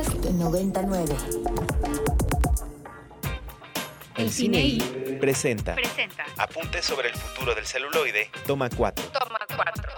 [0.00, 1.14] Podcast 99.
[4.16, 9.04] El Cine I presenta presenta Apuntes sobre el futuro del celuloide, toma 4.
[9.08, 9.90] Toma 4.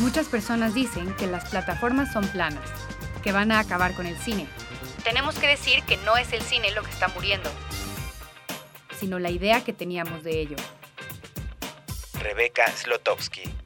[0.00, 2.68] Muchas personas dicen que las plataformas son planas,
[3.22, 4.48] que van a acabar con el cine.
[5.02, 7.50] Tenemos que decir que no es el cine lo que está muriendo,
[9.00, 10.56] sino la idea que teníamos de ello.
[12.20, 13.63] Rebeca Slotowski.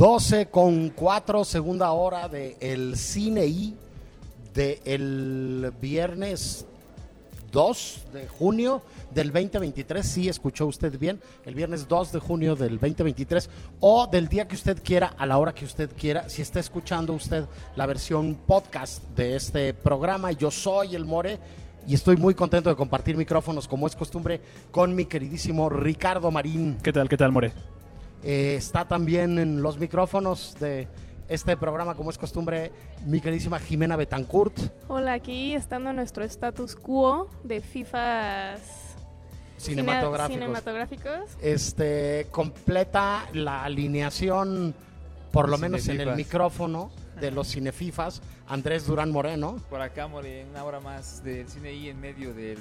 [0.00, 3.76] Doce con cuatro, segunda hora de el Cine I
[4.54, 6.64] de viernes
[7.52, 8.80] 2 de junio
[9.12, 10.06] del 2023.
[10.06, 13.50] Sí, escuchó usted bien, el viernes 2 de junio del 2023
[13.80, 16.30] o del día que usted quiera, a la hora que usted quiera.
[16.30, 17.44] Si está escuchando usted
[17.76, 21.38] la versión podcast de este programa, yo soy el More
[21.86, 24.40] y estoy muy contento de compartir micrófonos, como es costumbre,
[24.70, 26.78] con mi queridísimo Ricardo Marín.
[26.82, 27.52] ¿Qué tal, qué tal, More?
[28.22, 30.88] Eh, está también en los micrófonos de
[31.28, 32.72] este programa, como es costumbre,
[33.06, 34.58] mi queridísima Jimena Betancourt.
[34.88, 38.90] Hola, aquí estando en nuestro status quo de FIFAs
[39.56, 40.40] cinematográficos.
[40.40, 41.20] cinematográficos.
[41.40, 44.74] Este completa la alineación,
[45.30, 49.56] por lo menos en el micrófono de los cinefifas, Andrés Durán Moreno.
[49.68, 52.58] Por acá, More, una hora más del cine y en medio del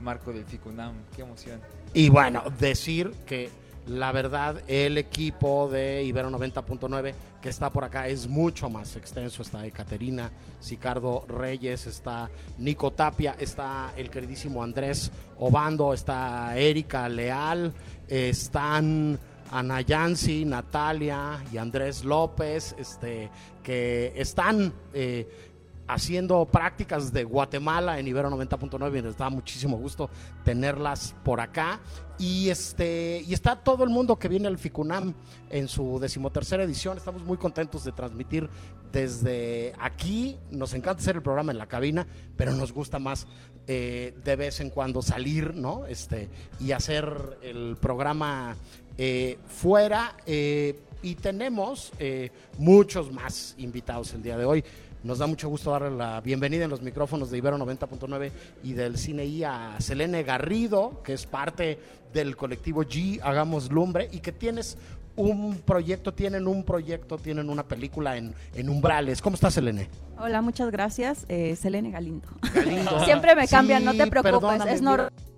[0.00, 0.94] marco del FICUNAM.
[1.14, 1.60] Qué emoción.
[1.94, 3.50] Y bueno, decir que
[3.90, 9.42] la verdad, el equipo de Ibero 90.9 que está por acá es mucho más extenso.
[9.42, 17.72] Está Ekaterina, Sicardo Reyes, está Nico Tapia, está el queridísimo Andrés Obando, está Erika Leal,
[18.06, 19.18] están
[19.50, 23.28] Ana Yancy, Natalia y Andrés López, este,
[23.64, 25.49] que están eh,
[25.92, 30.10] haciendo prácticas de Guatemala en Ibero 90.9 y nos da muchísimo gusto
[30.44, 31.80] tenerlas por acá.
[32.18, 35.14] Y este y está todo el mundo que viene al FICUNAM
[35.48, 36.98] en su decimotercera edición.
[36.98, 38.48] Estamos muy contentos de transmitir
[38.92, 40.38] desde aquí.
[40.50, 42.06] Nos encanta hacer el programa en la cabina,
[42.36, 43.26] pero nos gusta más
[43.66, 45.86] eh, de vez en cuando salir, ¿no?
[45.86, 46.28] Este,
[46.58, 48.56] y hacer el programa
[48.98, 50.16] eh, fuera.
[50.26, 54.64] eh, y tenemos eh, muchos más invitados el día de hoy.
[55.02, 58.30] Nos da mucho gusto darle la bienvenida en los micrófonos de Ibero 90.9
[58.64, 61.78] y del Cine I a Selene Garrido, que es parte
[62.12, 64.76] del colectivo G Hagamos Lumbre y que tienes
[65.16, 69.20] un proyecto, tienen un proyecto, tienen una película en, en Umbrales.
[69.20, 69.88] ¿Cómo estás, Selene?
[70.18, 71.24] Hola, muchas gracias.
[71.28, 72.28] Eh, Selene Galindo.
[72.54, 73.00] Galindo.
[73.04, 74.62] Siempre me cambian, no te preocupes.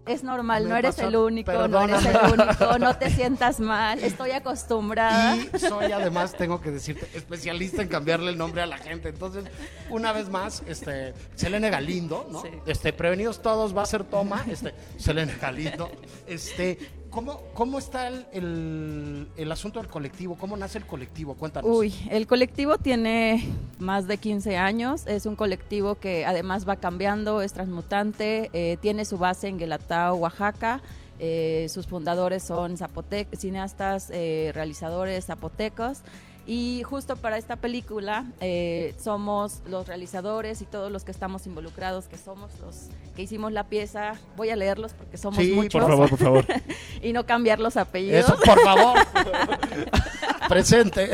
[0.05, 4.01] Es, normal, no eres pasó- el único, no eres el único, no te sientas mal.
[4.03, 5.37] Estoy acostumbrada.
[5.37, 9.11] Y soy además, tengo que decirte, especialista en cambiarle el nombre a la gente.
[9.11, 9.45] Entonces,
[9.91, 12.43] una vez más, este, Selene Galindo, ¿no?
[12.43, 12.49] Sí.
[12.67, 15.89] Este, prevenidos todos, va a ser toma, este, Selene Galindo.
[16.27, 16.79] Este,
[17.13, 20.37] ¿cómo, cómo está el, el, asunto del colectivo?
[20.37, 21.35] ¿Cómo nace el colectivo?
[21.35, 21.71] Cuéntanos.
[21.71, 23.47] Uy, el colectivo tiene
[23.79, 25.07] más de 15 años.
[25.07, 30.17] Es un colectivo que además va cambiando, es transmutante, eh, tiene su base en Guelatao,
[30.17, 30.81] Oaxaca.
[31.21, 36.01] Eh, sus fundadores son zapotec cineastas, eh, realizadores zapotecos.
[36.47, 42.07] Y justo para esta película eh, somos los realizadores y todos los que estamos involucrados,
[42.07, 44.15] que somos los que hicimos la pieza.
[44.37, 46.47] Voy a leerlos porque somos Sí, muchos Por favor, por favor.
[47.03, 48.25] y no cambiar los apellidos.
[48.25, 48.99] Eso, por favor.
[50.49, 51.11] Presente.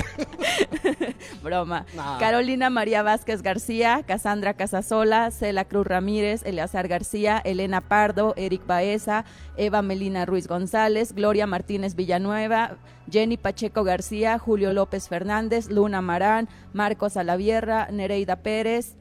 [1.43, 1.87] Broma.
[2.19, 9.25] Carolina María Vázquez García, Casandra Casasola, Cela Cruz Ramírez, Eleazar García, Elena Pardo, Eric Baeza,
[9.57, 12.77] Eva Melina Ruiz González, Gloria Martínez Villanueva,
[13.11, 18.97] Jenny Pacheco García, Julio López Fernández, Luna Marán, Marcos Alavierra, Nereida Pérez,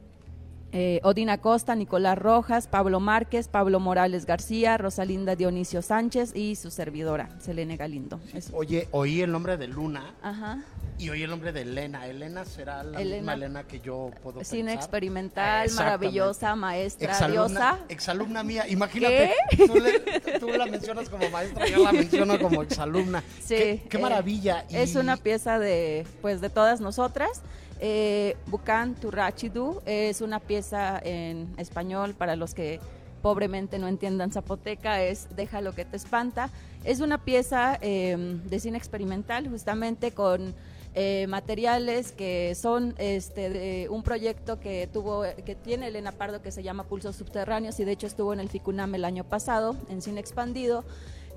[0.72, 6.70] eh, Odina Costa, Nicolás Rojas, Pablo Márquez, Pablo Morales García, Rosalinda Dionisio Sánchez y su
[6.70, 8.20] servidora, Selene Galindo.
[8.52, 10.62] Oye, oí el nombre de Luna Ajá.
[10.98, 12.06] y oí el nombre de Elena.
[12.06, 13.16] Elena será la Elena.
[13.16, 14.76] misma Elena que yo puedo Cine pensar.
[14.76, 17.78] experimental, maravillosa, maestra, Exalumna, diosa.
[17.88, 19.32] exalumna mía, imagínate,
[19.66, 23.22] Tú, le- tú la mencionas como maestra, yo la menciono como exalumna.
[23.40, 24.66] Sí, qué, qué eh, maravilla.
[24.68, 27.40] y- Es una pieza de, pues, de todas nosotras.
[27.80, 32.80] Eh, Bucan Turrachidu es una pieza en español para los que
[33.22, 36.50] pobremente no entiendan zapoteca, es Deja lo que te espanta.
[36.84, 40.54] Es una pieza eh, de cine experimental, justamente con
[40.94, 46.62] eh, materiales que son este un proyecto que tuvo que tiene Elena Pardo que se
[46.62, 50.18] llama Pulsos Subterráneos y de hecho estuvo en el FICUNAM el año pasado en cine
[50.18, 50.84] expandido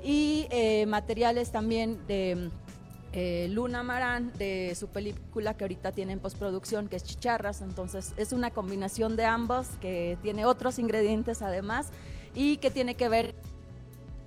[0.03, 2.49] y eh, materiales también de
[3.13, 7.61] eh, Luna Marán de su película que ahorita tiene en postproducción, que es Chicharras.
[7.61, 11.89] Entonces es una combinación de ambos que tiene otros ingredientes además
[12.33, 13.35] y que tiene que ver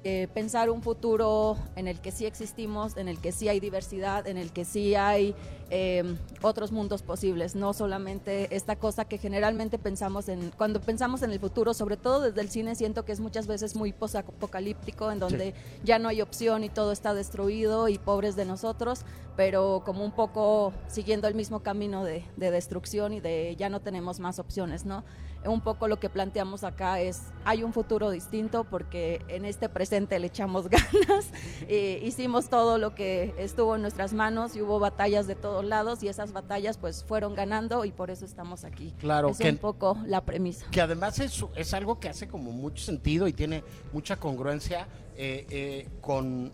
[0.07, 4.27] eh, pensar un futuro en el que sí existimos, en el que sí hay diversidad,
[4.27, 5.35] en el que sí hay
[5.77, 11.33] eh, otros mundos posibles, no solamente esta cosa que generalmente pensamos en, cuando pensamos en
[11.33, 15.19] el futuro, sobre todo desde el cine, siento que es muchas veces muy posapocalíptico, en
[15.19, 19.01] donde ya no hay opción y todo está destruido y pobres de nosotros,
[19.35, 23.81] pero como un poco siguiendo el mismo camino de, de destrucción y de ya no
[23.81, 25.03] tenemos más opciones, ¿no?
[25.51, 30.19] un poco lo que planteamos acá es, hay un futuro distinto porque en este presente
[30.19, 31.27] le echamos ganas,
[31.69, 36.03] eh, hicimos todo lo que estuvo en nuestras manos y hubo batallas de todos lados
[36.03, 38.95] y esas batallas pues fueron ganando y por eso estamos aquí.
[38.99, 40.67] Claro, es que, un poco la premisa.
[40.71, 45.47] que además es, es algo que hace como mucho sentido y tiene mucha congruencia eh,
[45.51, 46.53] eh, con,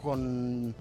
[0.00, 0.74] con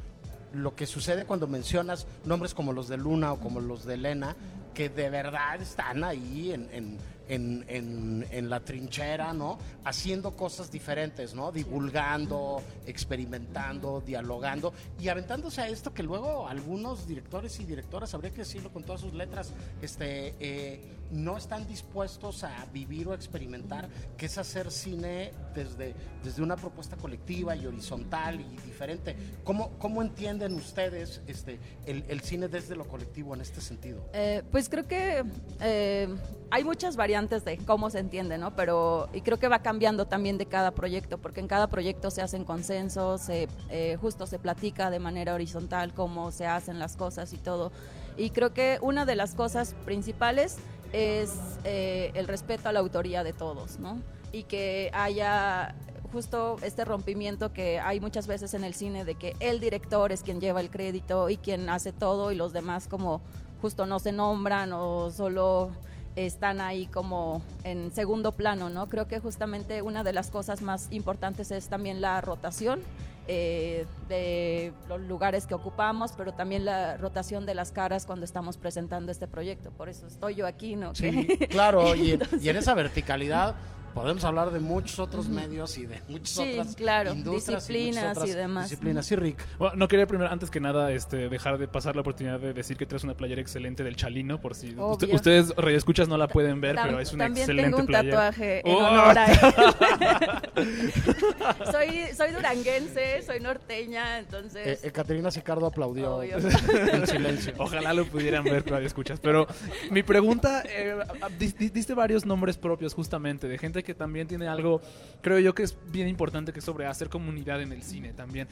[0.54, 4.36] lo que sucede cuando mencionas nombres como los de Luna o como los de Elena,
[4.74, 9.57] que de verdad están ahí en, en, en, en- la trinchera, ¿no?
[9.83, 11.51] Haciendo cosas diferentes, ¿no?
[11.51, 18.39] Divulgando, experimentando, dialogando y aventándose a esto que luego algunos directores y directoras, habría que
[18.39, 19.51] decirlo con todas sus letras,
[19.81, 20.80] este, eh,
[21.11, 26.95] no están dispuestos a vivir o experimentar, que es hacer cine desde, desde una propuesta
[26.97, 29.15] colectiva y horizontal y diferente.
[29.43, 34.05] ¿Cómo, cómo entienden ustedes este, el, el cine desde lo colectivo en este sentido?
[34.13, 35.23] Eh, pues creo que
[35.61, 36.07] eh,
[36.51, 38.55] hay muchas variantes de cómo se entiende, ¿no?
[38.55, 42.21] Pero y creo que va cambiando también de cada proyecto, porque en cada proyecto se
[42.21, 47.33] hacen consensos, se, eh, justo se platica de manera horizontal cómo se hacen las cosas
[47.33, 47.71] y todo.
[48.17, 50.57] Y creo que una de las cosas principales
[50.94, 51.33] es
[51.63, 54.01] eh, el respeto a la autoría de todos, ¿no?
[54.31, 55.75] Y que haya
[56.12, 60.23] justo este rompimiento que hay muchas veces en el cine de que el director es
[60.23, 63.21] quien lleva el crédito y quien hace todo y los demás como
[63.62, 65.71] justo no se nombran o solo
[66.15, 68.88] están ahí como en segundo plano, ¿no?
[68.88, 72.79] Creo que justamente una de las cosas más importantes es también la rotación
[73.27, 78.57] eh, de los lugares que ocupamos, pero también la rotación de las caras cuando estamos
[78.57, 79.72] presentando este proyecto.
[79.72, 80.94] Por eso estoy yo aquí, ¿no?
[80.95, 83.56] Sí, claro, y, Entonces- y en esa verticalidad
[83.95, 88.07] podemos hablar de muchos otros medios y de muchas Sí, otras claro, industrias disciplinas y,
[88.19, 88.69] otras y demás.
[88.69, 89.39] Disciplinas, sí, Rick.
[89.57, 92.77] Bueno, no quería primero, antes que nada, este, dejar de pasar la oportunidad de decir
[92.77, 96.62] que traes una playera excelente del Chalino, por si usted- ustedes escuchas no la pueden
[96.62, 98.18] ver, Tam- pero es una también excelente tengo un playera.
[98.31, 98.80] tatuaje en ¡Oh!
[98.80, 99.39] honor a él.
[101.71, 104.83] soy, soy duranguense, soy norteña, Eh, entonces...
[104.83, 106.41] eh, Caterina Sicardo aplaudió en
[107.07, 107.53] silencio.
[107.57, 109.19] Ojalá lo pudieran ver, radio escuchas.
[109.19, 109.48] Pero
[109.89, 110.95] mi pregunta, eh,
[111.39, 114.81] diste varios nombres propios justamente, de gente que también tiene algo,
[115.21, 118.47] creo yo que es bien importante que es sobre hacer comunidad en el cine también.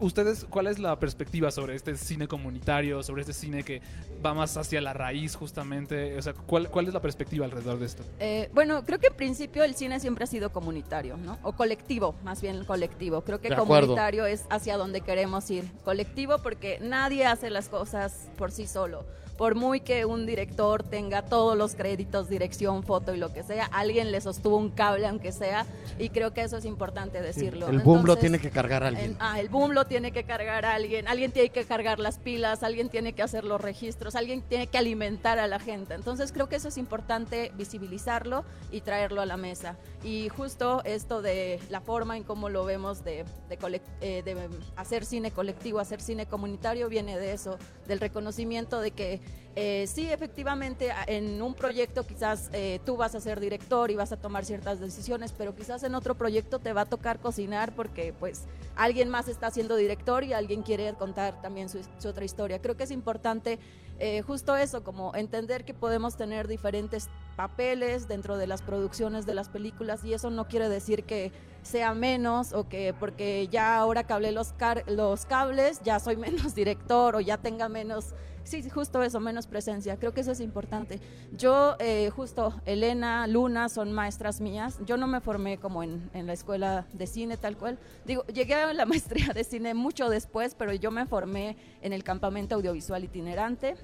[0.00, 3.80] ¿Ustedes, cuál es la perspectiva sobre este cine comunitario, sobre este cine que
[4.24, 6.18] va más hacia la raíz justamente?
[6.18, 8.02] O sea, ¿cuál, cuál es la perspectiva alrededor de esto?
[8.20, 11.38] Eh, bueno, creo que en principio el cine siempre ha sido comunitario, ¿no?
[11.42, 13.22] O colectivo, más bien colectivo.
[13.22, 15.64] Creo que comunitario es hacia donde queremos ir.
[15.84, 19.04] Colectivo porque nadie hace las cosas por sí solo.
[19.42, 23.64] Por muy que un director tenga todos los créditos, dirección, foto y lo que sea,
[23.72, 25.66] alguien le sostuvo un cable aunque sea
[25.98, 27.66] y creo que eso es importante decirlo.
[27.66, 29.04] El boom lo tiene que cargar alguien.
[29.04, 32.62] en- ah, el boom lo tiene que cargar alguien, alguien tiene que cargar las pilas,
[32.62, 35.94] alguien tiene que hacer los registros, alguien tiene que alimentar a la gente.
[35.94, 39.74] Entonces creo que eso es importante visibilizarlo y traerlo a la mesa.
[40.04, 45.04] Y justo esto de la forma en cómo lo vemos de, de eh, de hacer
[45.04, 47.56] cine colectivo, hacer cine comunitario, viene de eso,
[47.86, 49.20] del reconocimiento de que
[49.54, 54.10] eh, sí, efectivamente, en un proyecto quizás eh, tú vas a ser director y vas
[54.10, 58.14] a tomar ciertas decisiones, pero quizás en otro proyecto te va a tocar cocinar porque
[58.18, 58.44] pues
[58.76, 62.60] alguien más está siendo director y alguien quiere contar también su otra historia.
[62.60, 63.58] Creo que es importante
[64.04, 69.34] eh, justo eso, como entender que podemos tener diferentes papeles dentro de las producciones de
[69.34, 71.30] las películas y eso no quiere decir que
[71.62, 74.54] sea menos o que porque ya ahora que hablé los,
[74.88, 78.06] los cables ya soy menos director o ya tenga menos,
[78.44, 79.96] sí, justo eso, menos presencia.
[79.96, 81.00] Creo que eso es importante.
[81.36, 84.78] Yo, eh, justo, Elena, Luna son maestras mías.
[84.86, 87.78] Yo no me formé como en, en la escuela de cine tal cual.
[88.04, 92.04] Digo, llegué a la maestría de cine mucho después, pero yo me formé en el
[92.04, 93.76] campamento audiovisual itinerante.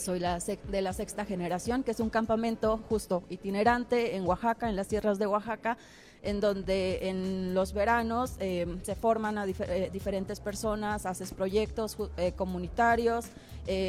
[0.00, 4.88] Soy de la sexta generación, que es un campamento justo itinerante en Oaxaca, en las
[4.88, 5.76] tierras de Oaxaca,
[6.22, 12.32] en donde en los veranos eh, se forman a eh, diferentes personas, haces proyectos eh,
[12.32, 13.26] comunitarios,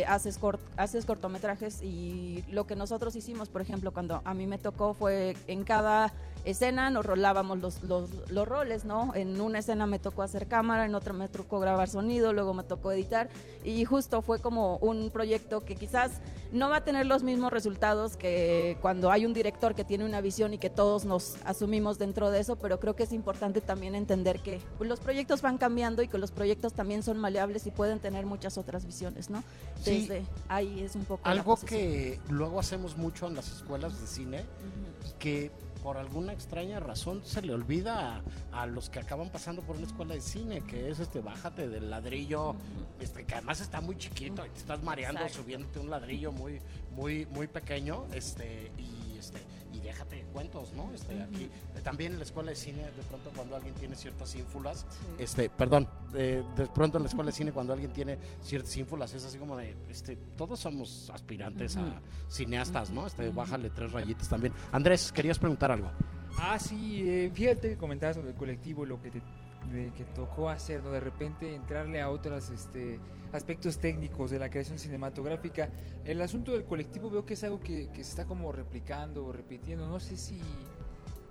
[0.07, 4.59] haces, cort- haces cortometrajes y lo que nosotros hicimos, por ejemplo, cuando a mí me
[4.59, 6.13] tocó fue en cada
[6.43, 9.13] escena nos rolábamos los, los, los roles, ¿no?
[9.15, 12.63] En una escena me tocó hacer cámara, en otra me tocó grabar sonido, luego me
[12.63, 13.29] tocó editar
[13.63, 16.00] y justo fue como un proyecto que quizás
[16.51, 20.19] no va a tener los mismos resultados que cuando hay un director que tiene una
[20.21, 23.95] visión y que todos nos asumimos dentro de eso, pero creo que es importante también
[23.95, 27.99] entender que los proyectos van cambiando y que los proyectos también son maleables y pueden
[27.99, 29.43] tener muchas otras visiones, ¿no?
[29.81, 30.01] Sí.
[30.01, 34.43] Desde ahí es un poco Algo que luego hacemos mucho en las escuelas de cine
[35.19, 35.51] que
[35.83, 38.21] por alguna extraña razón se le olvida
[38.51, 41.67] a, a los que acaban pasando por una escuela de cine, que es este bájate
[41.67, 42.55] del ladrillo,
[42.99, 45.43] este, que además está muy chiquito y te estás mareando Exacto.
[45.43, 46.59] subiéndote un ladrillo muy,
[46.95, 49.39] muy, muy pequeño, este, y este,
[49.83, 50.91] déjate cuentos, ¿no?
[50.93, 51.43] Este, aquí,
[51.75, 55.23] eh, también en la escuela de cine, de pronto cuando alguien tiene ciertas ínfulas, Sí.
[55.23, 59.13] este, perdón, eh, de pronto en la escuela de cine cuando alguien tiene ciertas ínfulas
[59.13, 63.07] es así como de, este, todos somos aspirantes a cineastas, ¿no?
[63.07, 64.53] Este, bájale tres rayitas también.
[64.71, 65.89] Andrés, querías preguntar algo.
[66.37, 69.21] Ah, sí, eh, fíjate que comentabas sobre el colectivo, lo que te
[69.71, 70.91] de- que tocó hacer, ¿no?
[70.91, 72.99] De repente entrarle a otros este,
[73.31, 75.69] aspectos técnicos de la creación cinematográfica.
[76.05, 79.31] El asunto del colectivo veo que es algo que, que se está como replicando o
[79.31, 79.87] repitiendo.
[79.87, 80.39] No sé si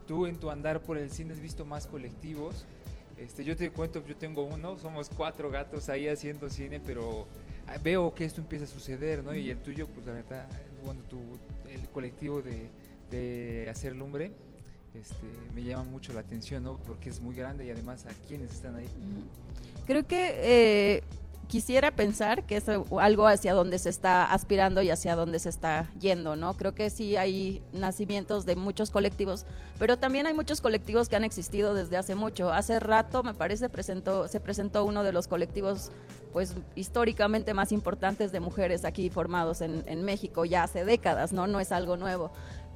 [0.07, 2.67] tú en tu andar por el cine has visto más colectivos.
[3.19, 7.27] Este, yo te cuento, yo tengo uno, somos cuatro gatos ahí haciendo cine, pero
[7.67, 9.35] ah, veo que esto empieza a suceder, ¿no?
[9.35, 10.49] Y el tuyo, pues la verdad,
[10.85, 11.19] bueno, tu,
[11.69, 12.71] el colectivo de,
[13.11, 14.33] de hacer lumbre,
[14.95, 16.77] este, me llama mucho la atención, ¿no?
[16.79, 18.89] Porque es muy grande y además a quienes están ahí.
[19.87, 21.03] Creo que eh,
[21.51, 25.91] quisiera pensar que es algo hacia donde se está aspirando y hacia donde se está
[25.99, 26.55] yendo, ¿no?
[26.57, 29.47] Creo que sí hay nacimientos de muchos colectivos,
[29.79, 32.53] pero también hay muchos colectivos que han existido desde hace mucho.
[32.53, 35.91] Hace rato, me parece, presentó, se presentó uno de los colectivos
[36.33, 41.49] pues históricamente más importantes de mujeres aquí formados en, en México ya hace décadas, ¿no?
[41.49, 42.31] No es algo nuevo.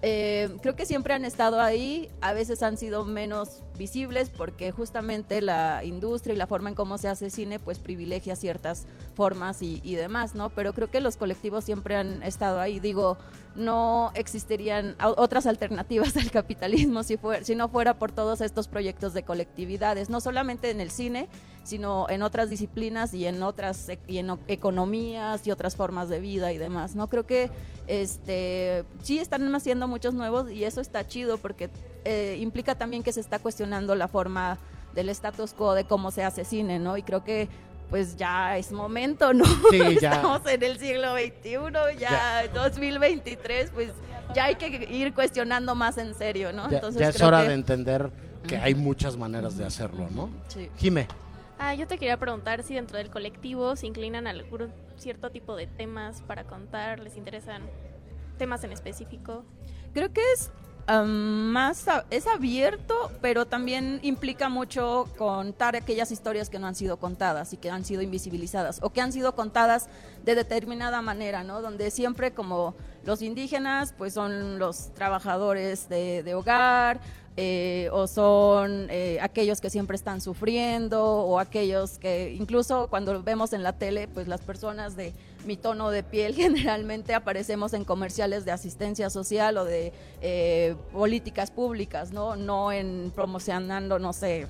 [0.07, 5.41] Eh, creo que siempre han estado ahí, a veces han sido menos visibles porque justamente
[5.41, 9.95] la industria y la forma en cómo se hace cine pues privilegia ciertas formas y,
[9.95, 10.51] demás, ¿no?
[10.51, 12.81] Pero creo que los colectivos siempre han estado ahí.
[12.81, 13.17] Digo,
[13.55, 19.15] no existirían otras alternativas al capitalismo si, fuera, si no fuera por todos estos proyectos
[19.15, 21.29] de colectividades, no solamente en el cine,
[21.63, 26.21] sino en otras disciplinas y en otras e- y en economías y otras formas de
[26.21, 27.09] vida y demás, ¿no?
[27.09, 27.51] Creo que
[27.87, 31.71] este sí están naciendo muchos nuevos y eso está chido porque
[32.05, 34.59] eh, implica también que se está cuestionando la forma
[34.95, 36.97] del status quo de cómo se hace cine, ¿no?
[36.97, 37.49] Y creo que
[37.91, 39.45] pues ya es momento, ¿no?
[39.71, 40.15] Sí, ya.
[40.17, 43.91] Estamos en el siglo XXI, ya, 2023, pues
[44.35, 46.69] ya hay que ir cuestionando más en serio, ¿no?
[46.71, 48.11] Ya, Entonces ya es creo hora que- de entender
[48.49, 50.31] que hay muchas maneras de hacerlo, ¿no?
[50.49, 50.71] Sí.
[50.77, 51.07] Jime,
[51.57, 55.55] Ah, yo te quería preguntar si dentro del colectivo se inclinan a algún cierto tipo
[55.55, 57.63] de temas para contar, les interesan
[58.39, 59.45] temas en específico.
[59.95, 60.51] Creo que es
[60.87, 67.53] más es abierto, pero también implica mucho contar aquellas historias que no han sido contadas
[67.53, 69.89] y que han sido invisibilizadas o que han sido contadas
[70.25, 71.63] de determinada manera, ¿no?
[71.63, 72.75] Donde siempre como
[73.05, 77.01] los indígenas, pues son los trabajadores de, de hogar.
[77.37, 83.53] eh, o son eh, aquellos que siempre están sufriendo o aquellos que incluso cuando vemos
[83.53, 85.13] en la tele pues las personas de
[85.45, 91.51] mi tono de piel generalmente aparecemos en comerciales de asistencia social o de eh, políticas
[91.51, 92.37] públicas, ¿no?
[92.37, 94.47] No en promocionando, no sé,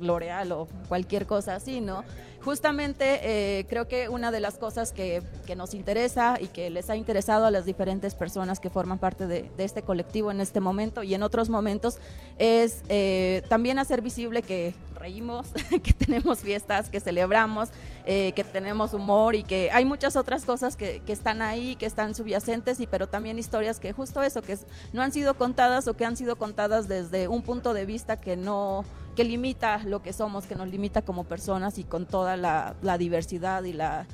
[0.00, 2.04] L'Oreal o cualquier cosa así, ¿no?
[2.44, 5.22] Justamente eh, creo que una de las cosas que,
[5.56, 9.50] nos interesa y que les ha interesado a las diferentes personas que forman parte de,
[9.56, 11.98] de este colectivo en este momento y en otros momentos
[12.38, 15.48] es eh, también hacer visible que reímos,
[15.82, 17.70] que tenemos fiestas, que celebramos,
[18.10, 21.84] eh, que tenemos humor y que hay muchas otras cosas que, que están ahí, que
[21.84, 24.56] están subyacentes, y pero también historias que justo eso, que
[24.94, 28.34] no han sido contadas o que han sido contadas desde un punto de vista que
[28.34, 32.76] no que limita lo que somos, que nos limita como personas y con toda la,
[32.96, 34.06] diversidad y la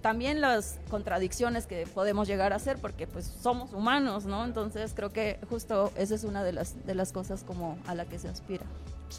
[0.00, 4.44] también las contradicciones que podemos llegar a hacer porque pues somos humanos, ¿no?
[4.44, 8.04] Entonces creo que justo esa es una de las de las cosas como a la
[8.04, 8.64] que se aspira.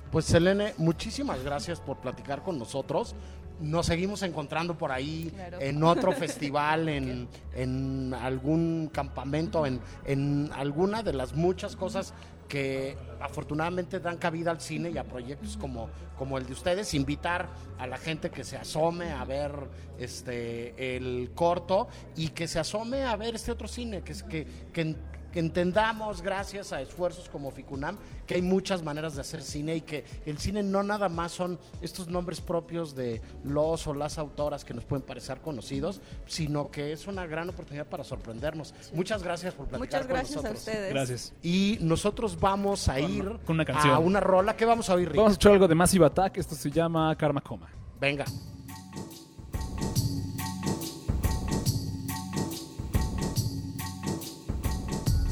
[0.10, 3.14] pues Selene, muchísimas gracias por platicar con nosotros.
[3.62, 5.60] Nos seguimos encontrando por ahí Claro.
[5.62, 12.14] en otro festival, en, en algún campamento, en, en alguna de las muchas cosas
[12.48, 16.94] que afortunadamente dan cabida al cine y a proyectos como, como el de ustedes.
[16.94, 17.48] Invitar
[17.80, 19.54] a la gente que se asome a ver
[19.98, 21.88] este el corto
[22.18, 24.96] y que se asome a ver este otro cine, que es que, que,
[25.32, 27.98] que entendamos, gracias a esfuerzos como Ficunam,
[28.28, 31.60] que hay muchas maneras de hacer cine y que el cine no nada más son
[31.82, 36.92] estos nombres propios de los o las autoras que nos pueden parecer conocidos, sino que
[36.92, 38.74] es una gran oportunidad para sorprendernos.
[38.94, 40.60] Muchas gracias por platicar Muchas con gracias a nosotros.
[40.60, 40.94] ustedes.
[40.94, 41.34] Gracias.
[41.42, 43.94] Y nosotros vamos a ir con una canción.
[43.94, 44.56] a una rola.
[44.56, 45.18] ¿Qué vamos a oír, Rick?
[45.18, 46.38] Vamos a escuchar algo de Massive Attack.
[46.38, 47.70] Esto se llama Karma Coma.
[48.00, 48.26] Venga.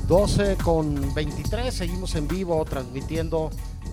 [0.09, 1.71] ...12 con 23...
[1.71, 3.51] ...seguimos en vivo transmitiendo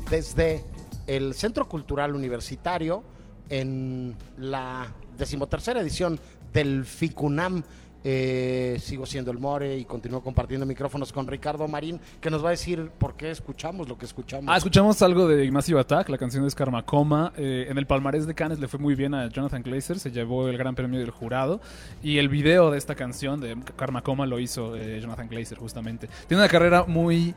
[0.08, 0.64] desde
[1.06, 3.04] el Centro Cultural Universitario
[3.50, 6.18] en la decimotercera edición
[6.54, 7.62] del FICUNAM.
[8.08, 12.48] Eh, sigo siendo el More y continúo compartiendo micrófonos con Ricardo Marín, que nos va
[12.48, 14.44] a decir por qué escuchamos lo que escuchamos.
[14.48, 17.32] Ah, escuchamos algo de Massive Attack, la canción de Skarmacoma.
[17.36, 20.46] Eh, en el palmarés de Cannes le fue muy bien a Jonathan Glazer, se llevó
[20.46, 21.60] el gran premio del jurado.
[22.00, 26.08] Y el video de esta canción de Karmacoma lo hizo eh, Jonathan Glazer, justamente.
[26.28, 27.34] Tiene una carrera muy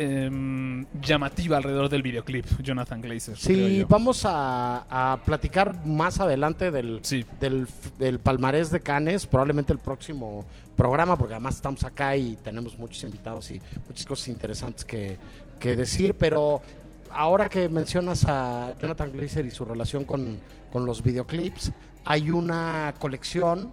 [0.00, 3.36] em, llamativa alrededor del videoclip, Jonathan Glazer.
[3.36, 7.24] Sí, vamos a, a platicar más adelante del, Sí.
[7.38, 7.66] del,
[7.98, 10.44] del palmarés de Canes, probablemente el próximo
[10.76, 15.18] programa, porque además estamos acá y tenemos muchos invitados y muchas cosas interesantes que,
[15.58, 16.62] que decir, pero
[17.10, 20.38] ahora que mencionas a Jonathan Glazer y su relación con,
[20.72, 21.72] con los videoclips,
[22.06, 23.70] hay una colección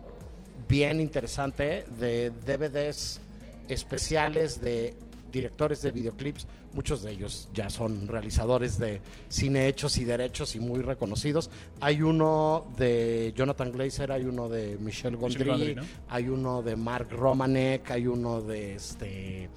[0.68, 3.22] bien interesante de DVDs
[3.70, 4.94] especiales de
[5.32, 10.60] directores de videoclips, muchos de ellos ya son realizadores de cine hechos y derechos y
[10.60, 11.50] muy reconocidos.
[11.80, 15.84] Hay uno de Jonathan Glazer, hay uno de Michel Gondry, Gondry, ¿no?
[16.10, 19.50] hay uno de Mark Romanek, hay uno de este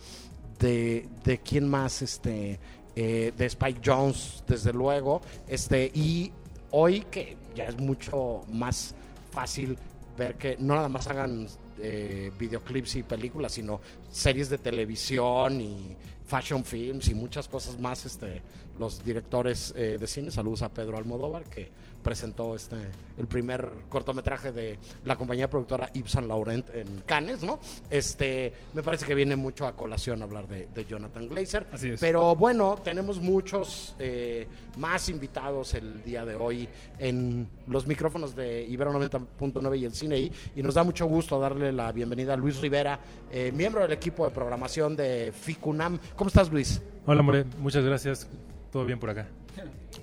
[0.58, 2.60] de, de quién más este
[2.96, 6.32] eh, de Spike Jones desde luego este y
[6.72, 8.94] hoy que ya es mucho más
[9.30, 9.78] fácil
[10.18, 11.46] ver que no nada más hagan
[11.78, 18.04] eh, videoclips y películas sino series de televisión y fashion films y muchas cosas más
[18.06, 18.42] este
[18.78, 20.30] los directores eh, de cine.
[20.30, 21.68] Saludos a Pedro Almodóvar que
[22.02, 22.76] presentó este
[23.18, 27.60] el primer cortometraje de la compañía productora Yves Saint Laurent en Cannes, ¿no?
[27.90, 31.66] Este, me parece que viene mucho a colación hablar de, de Jonathan Glazer.
[31.70, 32.00] Así es.
[32.00, 34.46] Pero bueno, tenemos muchos eh,
[34.78, 40.18] más invitados el día de hoy en los micrófonos de Ibero 90.9 y el Cine
[40.18, 42.98] I, y nos da mucho gusto darle la bienvenida a Luis Rivera,
[43.30, 45.98] eh, miembro del equipo de programación de FICUNAM.
[46.16, 46.80] ¿Cómo estás, Luis?
[47.06, 48.28] Hola, More, muchas gracias.
[48.72, 49.28] Todo bien por acá.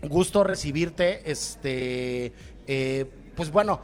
[0.04, 1.30] Gusto recibirte.
[1.30, 2.34] Este,
[2.68, 3.80] eh, pues bueno,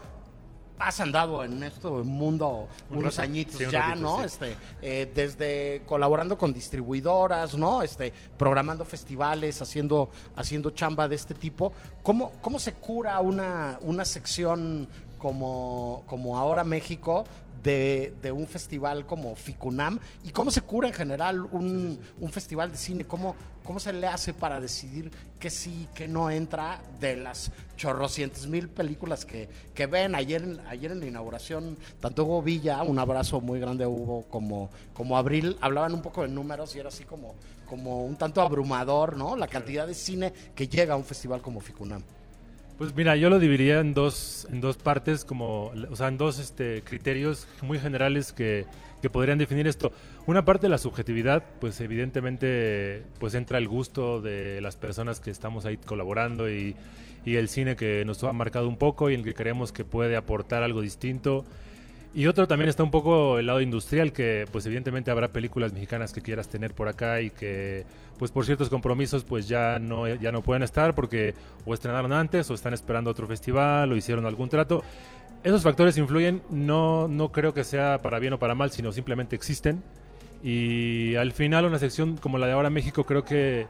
[0.79, 4.17] has andado en este mundo Un unos añitos Sí, un ya, ratito, ¿no?
[4.19, 4.25] sí.
[4.25, 7.82] Este, eh, desde colaborando con distribuidoras, ¿no?
[7.82, 11.71] Este, programando festivales, haciendo, haciendo chamba de este tipo.
[12.01, 17.23] ¿Cómo, cómo se cura una, una sección como, como ahora México?
[17.63, 22.71] De, de un festival como Ficunam y cómo se cura en general un, un festival
[22.71, 27.15] de cine, cómo, cómo se le hace para decidir que sí, que no entra de
[27.15, 30.13] las chorrocientos mil películas que, que ven.
[30.13, 34.26] Ayer, en- ayer en la inauguración, tanto Hugo Villa, un abrazo muy grande a Hugo,
[34.30, 38.41] como, como Abril, hablaban un poco de números y era así como, como un tanto
[38.41, 39.38] abrumador, ¿no?
[39.38, 42.04] La cantidad de cine que llega a un festival como Ficunam.
[42.84, 46.38] Pues mira, yo lo dividiría en dos, en dos partes, como, o sea, en dos
[46.38, 48.65] este, criterios muy generales que,
[49.02, 49.93] que podrían definir esto.
[50.26, 55.63] Una parte la subjetividad, pues evidentemente pues entra el gusto de las personas que estamos
[55.63, 56.76] ahí colaborando y,
[57.24, 60.17] y el cine que nos ha marcado un poco y el que creemos que puede
[60.17, 61.46] aportar algo distinto.
[62.15, 66.13] Y otro también está un poco el lado industrial, que pues evidentemente habrá películas mexicanas
[66.13, 67.86] que quieras tener por acá y que
[68.19, 71.34] pues por ciertos compromisos pues ya no, ya no pueden estar porque
[71.65, 74.84] o estrenaron antes o están esperando otro festival o hicieron algún trato.
[75.43, 79.36] Esos factores influyen, no, no creo que sea para bien o para mal, sino simplemente
[79.36, 79.82] existen.
[80.43, 83.65] Y al final una sección como la de ahora México creo que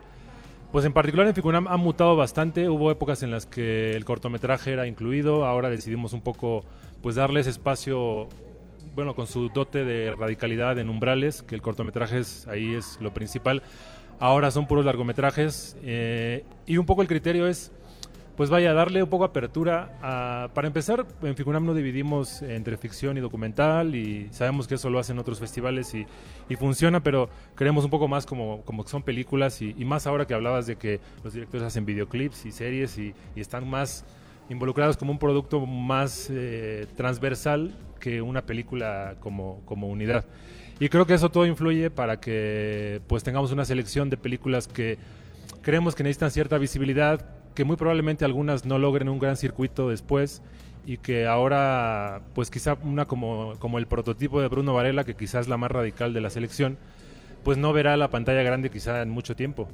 [0.74, 2.68] pues en particular en Ficunam ha mutado bastante.
[2.68, 5.46] Hubo épocas en las que el cortometraje era incluido.
[5.46, 6.66] Ahora decidimos un poco
[7.04, 8.30] pues darles espacio,
[8.96, 13.14] bueno, con su dote de radicalidad en umbrales, que el cortometraje es, ahí es lo
[13.14, 13.62] principal.
[14.20, 15.76] Ahora son puros largometrajes.
[15.84, 17.74] eh, y un poco el criterio es,
[18.38, 20.50] pues vaya, darle un poco apertura a...
[20.54, 24.98] Para empezar, en Ficunam no dividimos entre ficción y documental y sabemos que eso lo
[24.98, 26.08] hacen otros festivales y,
[26.56, 30.36] funciona, pero queremos un poco más como, como que son películas y, más ahora que
[30.36, 34.06] hablabas de que los directores hacen videoclips y series y están más
[34.50, 40.26] involucrados como un producto más eh, transversal que una película como, como unidad.
[40.80, 44.98] Y creo que eso todo influye para que pues tengamos una selección de películas que
[45.62, 47.26] creemos que necesitan cierta visibilidad,
[47.56, 50.42] que muy probablemente algunas no logren un gran circuito después
[50.86, 55.42] y que ahora, pues quizá una como, como el prototipo de Bruno Varela, que quizás
[55.42, 56.78] es la más radical de la selección,
[57.44, 59.70] pues no verá la pantalla grande quizá en mucho tiempo.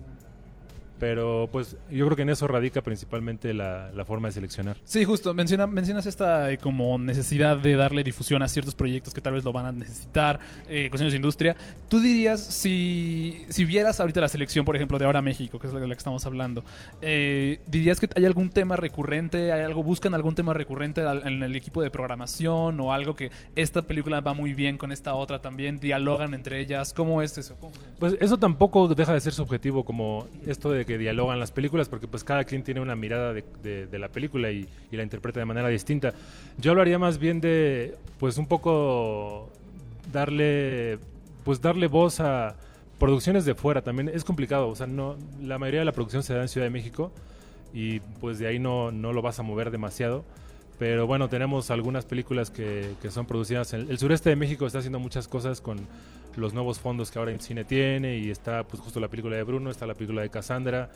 [0.99, 4.77] Pero pues yo creo que en eso radica principalmente la, la forma de seleccionar.
[4.83, 5.33] Sí, justo.
[5.33, 9.43] Menciona, mencionas esta eh, como necesidad de darle difusión a ciertos proyectos que tal vez
[9.43, 11.55] lo van a necesitar, eh, cuestiones de industria.
[11.87, 15.73] ¿Tú dirías, si, si vieras ahorita la selección, por ejemplo, de Ahora México, que es
[15.73, 16.63] la de la que estamos hablando,
[17.01, 21.55] eh, dirías que hay algún tema recurrente, hay algo, buscan algún tema recurrente en el
[21.55, 25.79] equipo de programación o algo que esta película va muy bien con esta otra también,
[25.79, 26.93] dialogan entre ellas?
[26.93, 27.55] ¿Cómo es eso?
[27.59, 31.87] ¿Cómo- Pues eso tampoco deja de ser subjetivo, como esto de que dialogan las películas,
[31.87, 35.67] porque pues cada quien tiene una mirada de, la película y, la interpreta de manera
[35.67, 36.15] distinta.
[36.57, 39.51] Yo hablaría más bien de, pues un poco
[40.11, 40.97] darle,
[41.45, 42.55] pues darle voz a
[42.97, 44.09] producciones de fuera también.
[44.11, 46.71] Es complicado, o sea, no, la mayoría de la producción se da en Ciudad de
[46.71, 47.11] México
[47.71, 50.25] y pues de ahí no, no lo vas a mover demasiado.
[50.79, 54.79] Pero bueno, tenemos algunas películas que, que son producidas en el sureste de México, está
[54.79, 55.77] haciendo muchas cosas con
[56.37, 59.43] los nuevos fondos que ahora el cine tiene y está pues justo la película de
[59.43, 60.89] Bruno, está la película de Cassandra,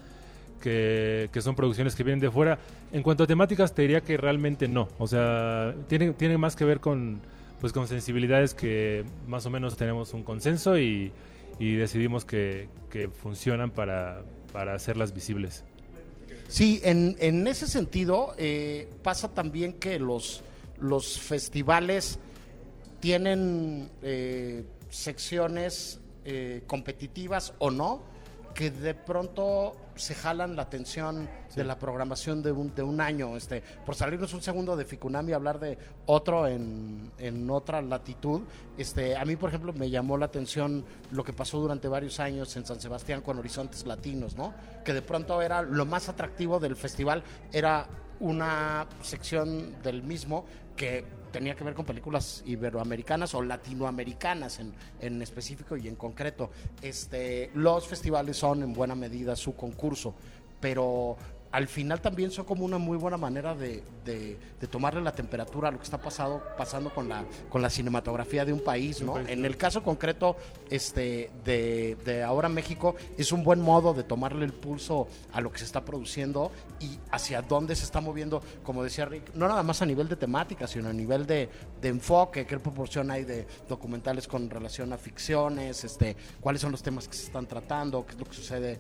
[0.62, 2.58] que, que son producciones que vienen de fuera.
[2.94, 4.88] En cuanto a temáticas, te diría que realmente no.
[4.98, 7.20] O sea, tiene, tiene más que ver con,
[7.60, 11.12] pues, con sensibilidades que más o menos tenemos un consenso y,
[11.60, 14.22] y decidimos que, que funcionan para,
[14.54, 15.66] para hacerlas visibles.
[16.54, 20.44] Sí, en, en ese sentido eh, pasa también que los,
[20.80, 22.20] los festivales
[23.00, 28.04] tienen eh, secciones eh, competitivas o no,
[28.54, 33.38] que de pronto se jalan la atención de la programación de un, de un año.
[33.38, 38.42] Este, por salirnos un segundo de Ficunami y hablar de otro en, en otra latitud,
[38.78, 42.56] este, a mí, por ejemplo, me llamó la atención lo que pasó durante varios años
[42.56, 44.54] en San Sebastián con Horizontes Latinos, ¿no?
[44.84, 47.88] Que de pronto era lo más atractivo del festival, era
[48.20, 55.22] una sección del mismo que tenía que ver con películas iberoamericanas o latinoamericanas en, en
[55.22, 56.52] específico y en concreto.
[56.82, 60.14] Este, los festivales son en buena medida su concurso,
[60.62, 61.18] pero
[61.54, 65.70] al final también son como una muy buena manera de, de- de tomarle la temperatura
[65.70, 69.18] a lo que está pasado, pasando con la, con la cinematografía de un país, ¿no?
[69.20, 70.36] En el caso concreto
[70.70, 75.52] este, de, de ahora México, es un buen modo de tomarle el pulso a lo
[75.52, 79.62] que se está produciendo y hacia dónde se está moviendo, como decía Rick, no nada
[79.64, 81.50] más a nivel de temática, sino a nivel de,
[81.82, 86.82] de enfoque, qué proporción hay de documentales con relación a ficciones, este, cuáles son los
[86.82, 88.80] temas que se están tratando, qué es lo que sucede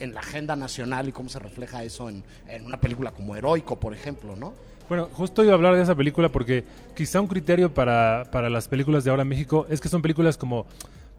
[0.00, 3.78] en la agenda nacional y cómo se refleja eso en, en una película como Heroico,
[3.78, 4.54] por ejemplo, ¿no?
[4.88, 6.64] Bueno, justo iba a hablar de esa película porque
[6.96, 10.38] quizá un criterio para, para las películas de ahora en México es que son películas
[10.38, 10.64] como,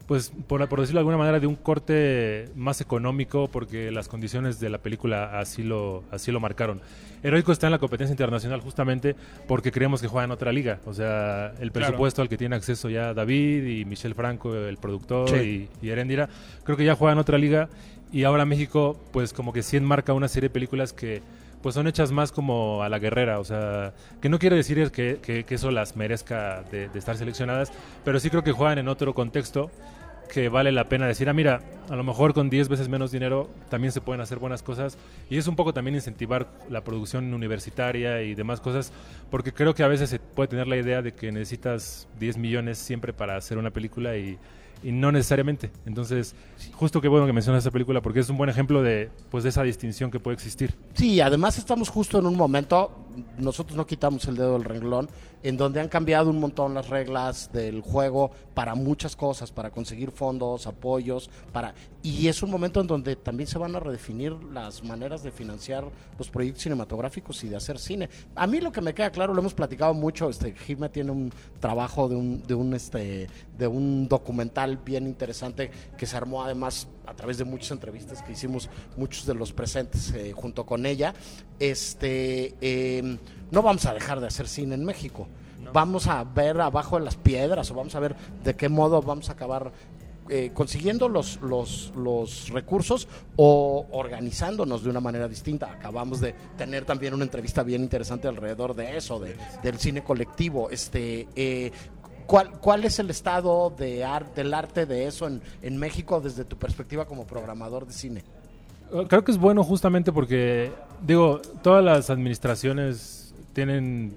[0.08, 4.60] pues, por, por decirlo de alguna manera, de un corte más económico porque las condiciones
[4.60, 6.82] de la película así lo, así lo marcaron.
[7.22, 9.16] Heroico está en la competencia internacional justamente
[9.48, 10.80] porque creemos que juega en otra liga.
[10.88, 11.74] O sea, el Claro.
[11.74, 15.70] presupuesto al que tiene acceso ya David y Michel Franco, el productor, Sí.
[15.82, 16.28] y, y Erendira,
[16.64, 17.70] creo que ya juega en otra liga
[18.12, 21.22] y ahora México, pues como que sí enmarca una serie de películas que
[21.62, 25.20] pues son hechas más como a la guerrera, o sea, que no quiero decir que,
[25.22, 27.72] que- que eso las merezca de, de estar seleccionadas,
[28.06, 29.70] pero sí creo que juegan en otro contexto
[30.32, 33.50] que vale la pena decir, ah, mira, a lo mejor con 10 veces menos dinero
[33.70, 34.96] también se pueden hacer buenas cosas
[35.30, 38.94] y es un poco también incentivar la producción universitaria y demás cosas,
[39.32, 42.78] porque creo que a veces se puede tener la idea de que necesitas 10 millones
[42.78, 44.38] siempre para hacer una película y,
[44.84, 45.72] y no necesariamente.
[45.86, 46.36] Entonces,
[46.74, 49.50] justo qué bueno que mencionas esa película porque es un buen ejemplo de, pues, de
[49.50, 50.76] esa distinción que puede existir.
[50.94, 52.92] Sí, además estamos justo en un momento,
[53.38, 55.10] nosotros no quitamos el dedo del renglón,
[55.44, 60.12] en donde han cambiado un montón las reglas del juego para muchas cosas, para conseguir
[60.12, 64.84] fondos, apoyos, para y es un momento en donde también se van a redefinir las
[64.84, 65.86] maneras de financiar
[66.18, 68.10] los proyectos cinematográficos y de hacer cine.
[68.36, 71.32] A mí lo que me queda claro, lo hemos platicado mucho, este Jimmy tiene un
[71.60, 73.28] trabajo de un de un este
[73.58, 78.34] de un documental bien interesante que se armó además a través de muchas entrevistas que
[78.34, 81.14] hicimos muchos de los presentes eh, junto con ella.
[81.60, 83.09] Este eh,
[83.52, 85.28] no vamos a dejar de hacer cine en México.
[85.74, 89.30] Vamos a ver abajo de las piedras o vamos a ver de qué modo vamos
[89.30, 89.72] a acabar
[90.28, 95.72] eh, consiguiendo los, los, los recursos o organizándonos de una manera distinta.
[95.72, 100.70] Acabamos de tener también una entrevista bien interesante alrededor de eso, de, del cine colectivo.
[100.70, 101.72] Este, eh,
[102.26, 106.46] ¿cuál, ¿Cuál es el estado de ar- del arte de eso en, en México desde
[106.46, 108.24] tu perspectiva como programador de cine?
[109.08, 114.14] Creo que es bueno justamente porque, digo, todas las administraciones tienen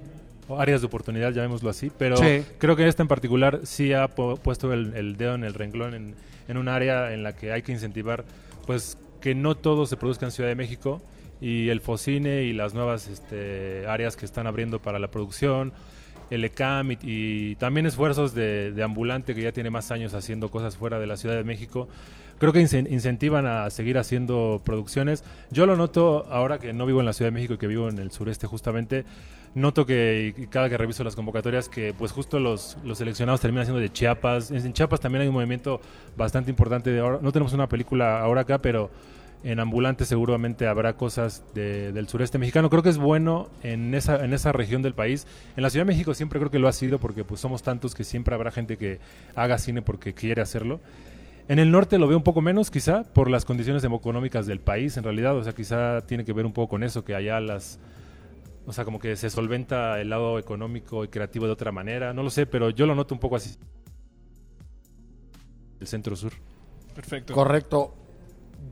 [0.59, 2.43] áreas de oportunidad, llamémoslo así, pero Sí.
[2.59, 5.95] creo que esta en particular sí ha pu- puesto el, el dedo en el renglón
[5.95, 6.15] en,
[6.49, 8.25] en un área en la que hay que incentivar,
[8.67, 11.01] pues, que no todo se produzca en Ciudad de México
[11.41, 15.73] y el Focine y las nuevas este, áreas que están abriendo para la producción,
[16.31, 20.51] el ECAM y, y también esfuerzos de, de Ambulante que ya tiene más años haciendo
[20.51, 21.89] cosas fuera de la Ciudad de México.
[22.43, 25.23] Creo que incen- incentivan a seguir haciendo producciones.
[25.53, 27.89] Yo lo noto ahora que no vivo en la Ciudad de México y que vivo
[27.89, 29.05] en el sureste justamente.
[29.55, 33.81] Noto que cada que reviso las convocatorias que pues justo los, los seleccionados terminan siendo
[33.81, 34.51] de Chiapas.
[34.51, 35.81] En Chiapas también hay un movimiento
[36.17, 37.21] bastante importante de ahora.
[37.23, 38.91] No tenemos una película ahora acá, pero
[39.45, 42.71] en Ambulante seguramente habrá cosas de- del sureste mexicano.
[42.71, 45.29] Creo que es bueno en esa, en esa región del país.
[45.57, 47.95] En la Ciudad de México siempre creo que lo ha sido porque pues somos tantos
[47.95, 48.99] que siempre habrá gente que
[49.37, 50.81] haga cine porque quiere hacerlo.
[51.49, 54.97] En el norte lo veo un poco menos, quizá, por las condiciones económicas del país,
[54.97, 55.37] en realidad.
[55.37, 57.79] O sea, quizá tiene que ver un poco con eso, que allá las.
[58.65, 62.13] O sea, como que se solventa el lado económico y creativo de otra manera.
[62.13, 63.57] No lo sé, pero yo lo noto un poco así.
[65.81, 66.33] El centro-sur.
[66.95, 67.35] Perfecto.
[67.35, 67.95] Correcto.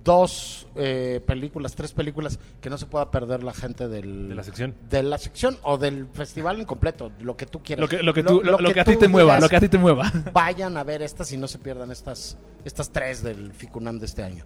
[0.05, 4.42] Dos eh, películas, tres películas que no se pueda perder la gente del, De la
[4.44, 4.74] sección.
[4.88, 7.83] de la sección o del festival en completo, lo que tú quieras.
[7.83, 9.57] Lo que, lo que, tú, lo, lo que a ti te mueva, digas, lo que
[9.57, 10.11] a ti te mueva.
[10.33, 14.22] Vayan a ver estas y no se pierdan estas, estas tres del Ficunam de este
[14.22, 14.44] año.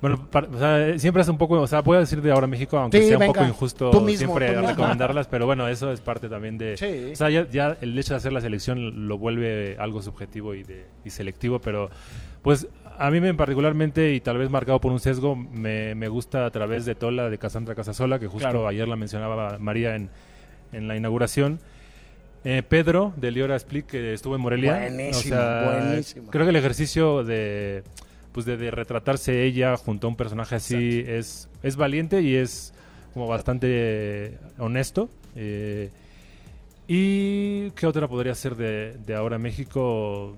[0.00, 2.48] Bueno, para- o sea, siempre es un poco, o sea, voy a decir de ahora
[2.48, 6.00] México, aunque Sí, sea un venga, poco injusto mismo, siempre recomendarlas, pero bueno, eso es
[6.00, 6.76] parte también de...
[6.76, 7.12] Sí.
[7.12, 10.64] O sea, ya, ya el hecho de hacer la selección lo vuelve algo subjetivo y,
[10.64, 11.88] de, y selectivo, pero
[12.42, 12.66] pues
[13.06, 16.50] a mí me particularmente, y tal vez marcado por un sesgo, me, me gusta a
[16.50, 18.66] través de Tola de Cassandra Casasola, que justo Claro.
[18.68, 20.08] ayer la mencionaba María en,
[20.72, 21.58] en la inauguración.
[22.44, 24.78] Eh, Pedro de Liora Split, que estuvo en Morelia.
[24.78, 26.30] Buenísima, O sea, buenísima.
[26.30, 27.82] Creo que el ejercicio de
[28.32, 32.72] pues de, de retratarse ella junto a un personaje así es, es valiente y es
[33.14, 35.10] como bastante honesto.
[35.36, 35.90] Eh,
[36.88, 40.36] ¿Y qué otra podría ser de, de ahora México?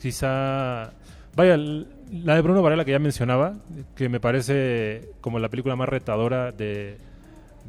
[0.00, 0.92] Quizá...
[1.34, 3.54] Vaya, la de Bruno Varela que ya mencionaba,
[3.94, 6.96] que me parece como la película más retadora de,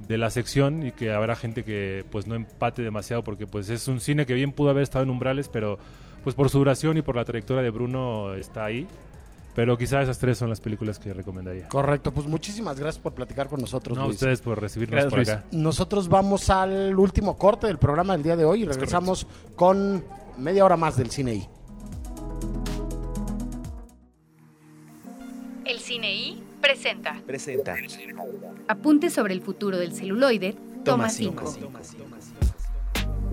[0.08, 3.88] de la sección y que habrá gente que pues no empate demasiado porque pues es
[3.90, 5.78] un cine que bien pudo haber estado en umbrales, pero
[6.24, 8.88] pues por su duración y por la trayectoria de Bruno está ahí.
[9.54, 11.68] Pero quizá esas tres son las películas que recomendaría.
[11.68, 14.16] Correcto, pues muchísimas gracias por platicar con nosotros, No, Luis.
[14.18, 15.30] ustedes por recibirnos Gracias, por Luis.
[15.30, 15.46] acá.
[15.52, 20.06] Nosotros vamos al último corte del programa del día de hoy y regresamos con
[20.38, 21.50] media hora más del cine I.
[25.66, 27.76] El Cine I presenta Presenta.
[28.68, 31.54] Apuntes sobre el futuro del celuloide, toma 5.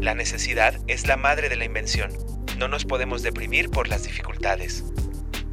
[0.01, 2.11] La necesidad es la madre de la invención.
[2.59, 4.85] No nos podemos deprimir por las dificultades.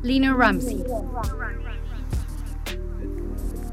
[0.04, 0.84] Lina Ramsey.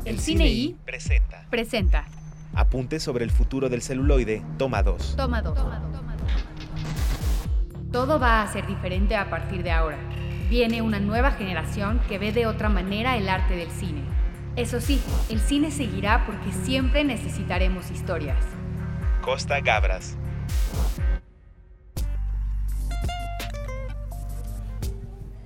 [0.04, 1.46] El Cine I Presenta.
[1.50, 2.06] presenta
[2.54, 5.16] Apuntes sobre el futuro del celuloide, toma 2.
[5.16, 5.58] Toma 2.
[7.92, 9.96] Todo va a ser diferente a partir de ahora.
[10.50, 14.02] Viene una nueva generación que ve de otra manera el arte del cine.
[14.56, 18.44] Eso sí, el cine seguirá porque siempre necesitaremos historias.
[19.22, 20.18] Costa Gabras.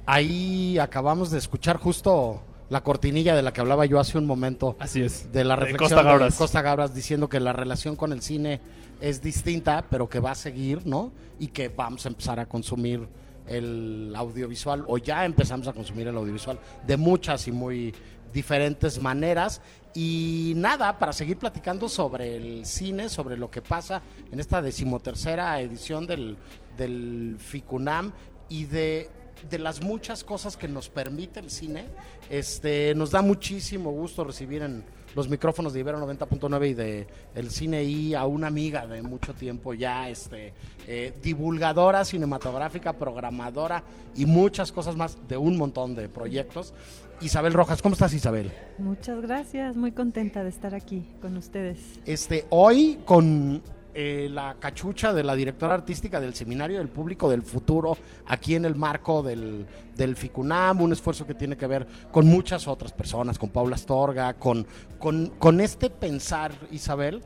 [0.04, 4.76] Ahí acabamos de escuchar justo la cortinilla de la que hablaba yo hace un momento.
[4.80, 5.30] Así es.
[5.30, 6.34] de la De reflexión Costa de Gabras.
[6.34, 8.60] Costa Gabras diciendo que la relación con el cine
[9.02, 11.12] es distinta, pero que va a seguir, ¿no?
[11.40, 13.08] Y que vamos a empezar a consumir
[13.48, 17.92] el audiovisual, o ya empezamos a consumir el audiovisual de muchas y muy
[18.32, 19.60] diferentes maneras.
[19.92, 25.60] Y nada, para seguir platicando sobre el cine, sobre lo que pasa en esta decimotercera
[25.60, 26.36] edición del,
[26.78, 28.12] del FICUNAM
[28.48, 29.10] y de
[29.50, 31.86] de las muchas cosas que nos permite el cine.
[32.30, 37.50] Este, nos da muchísimo gusto recibir en los micrófonos de Ibero 90.9 y de el
[37.50, 40.52] cine y a una amiga de mucho tiempo ya, este,
[40.86, 43.82] eh, divulgadora cinematográfica, programadora
[44.14, 46.74] y muchas cosas más de un montón de proyectos.
[47.20, 48.50] Isabel Rojas, ¿cómo estás Isabel?
[48.78, 51.78] Muchas gracias, muy contenta de estar aquí con ustedes.
[52.04, 53.62] Este, hoy con
[53.94, 58.64] eh, la cachucha de la directora artística del Seminario del Público del Futuro, aquí en
[58.64, 63.38] el marco del, del FICUNAM, un esfuerzo que tiene que ver con muchas otras personas,
[63.38, 64.66] con Paula Astorga, con,
[64.98, 67.22] con, con este pensar, Isabel,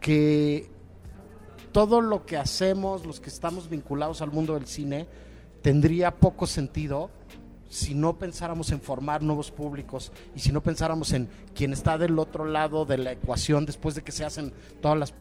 [0.00, 0.70] que
[1.72, 5.08] todo lo que hacemos, los que estamos vinculados al mundo del cine,
[5.62, 7.10] tendría poco sentido
[7.68, 12.16] si no pensáramos en formar nuevos públicos y si no pensáramos en quien está del
[12.20, 15.14] otro lado de la ecuación después de que se hacen todas las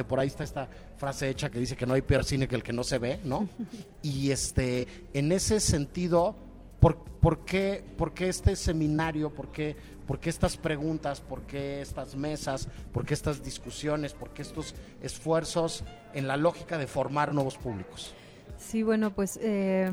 [0.00, 2.56] de por ahí está esta frase hecha que dice que no hay peor cine que
[2.56, 3.48] el que no se ve, ¿no?
[4.02, 6.34] Y este, en ese sentido,
[6.80, 9.30] ¿por, por qué, por qué este seminario?
[9.30, 11.20] ¿Por qué, por qué estas preguntas?
[11.20, 12.68] ¿Por qué estas mesas?
[12.92, 14.14] ¿Por qué estas discusiones?
[14.14, 15.84] ¿Por qué estos esfuerzos
[16.14, 18.14] en la lógica de formar nuevos públicos?
[18.58, 19.92] Sí, bueno, pues eh,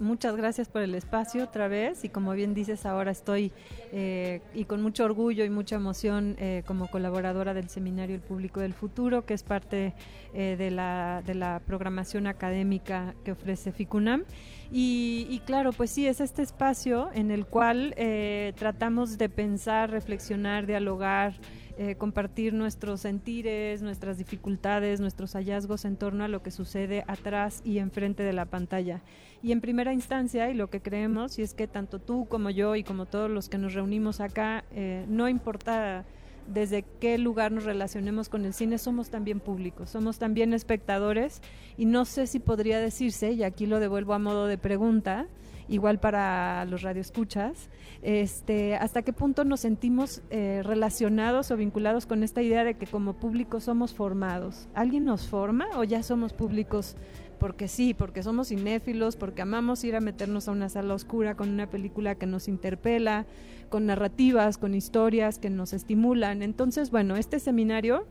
[0.00, 3.52] muchas gracias por el espacio otra vez y como bien dices, ahora estoy
[3.92, 8.60] eh, y con mucho orgullo y mucha emoción eh, como colaboradora del Seminario El Público
[8.60, 9.94] del Futuro, que es parte
[10.34, 14.24] eh, de, la, de la programación académica que ofrece FICUNAM.
[14.72, 20.66] Y, claro, pues sí, es este espacio en el cual eh, tratamos de pensar, reflexionar,
[20.66, 21.34] dialogar,
[21.76, 27.62] eh, compartir nuestros sentires, nuestras dificultades, nuestros hallazgos en torno a lo que sucede atrás
[27.64, 29.02] y enfrente de la pantalla.
[29.42, 32.76] Y en primera instancia, y lo que creemos, y es que tanto tú como yo
[32.76, 36.04] y como todos los que nos reunimos acá, eh, no importa
[36.46, 41.40] desde qué lugar nos relacionemos con el cine, somos también públicos, somos también espectadores
[41.78, 45.26] y no sé si podría decirse, y aquí lo devuelvo a modo de pregunta,
[45.68, 47.70] igual para los radioescuchas,
[48.02, 52.86] este, hasta qué punto nos sentimos eh, relacionados o vinculados con esta idea de que
[52.86, 54.68] como público somos formados.
[54.74, 56.96] ¿Alguien nos forma o ya somos públicos
[57.40, 61.48] porque sí, porque somos cinéfilos, porque amamos ir a meternos a una sala oscura con
[61.48, 63.26] una película que nos interpela,
[63.70, 66.42] con narrativas, con historias que nos estimulan.
[66.42, 68.06] Entonces, bueno, este seminario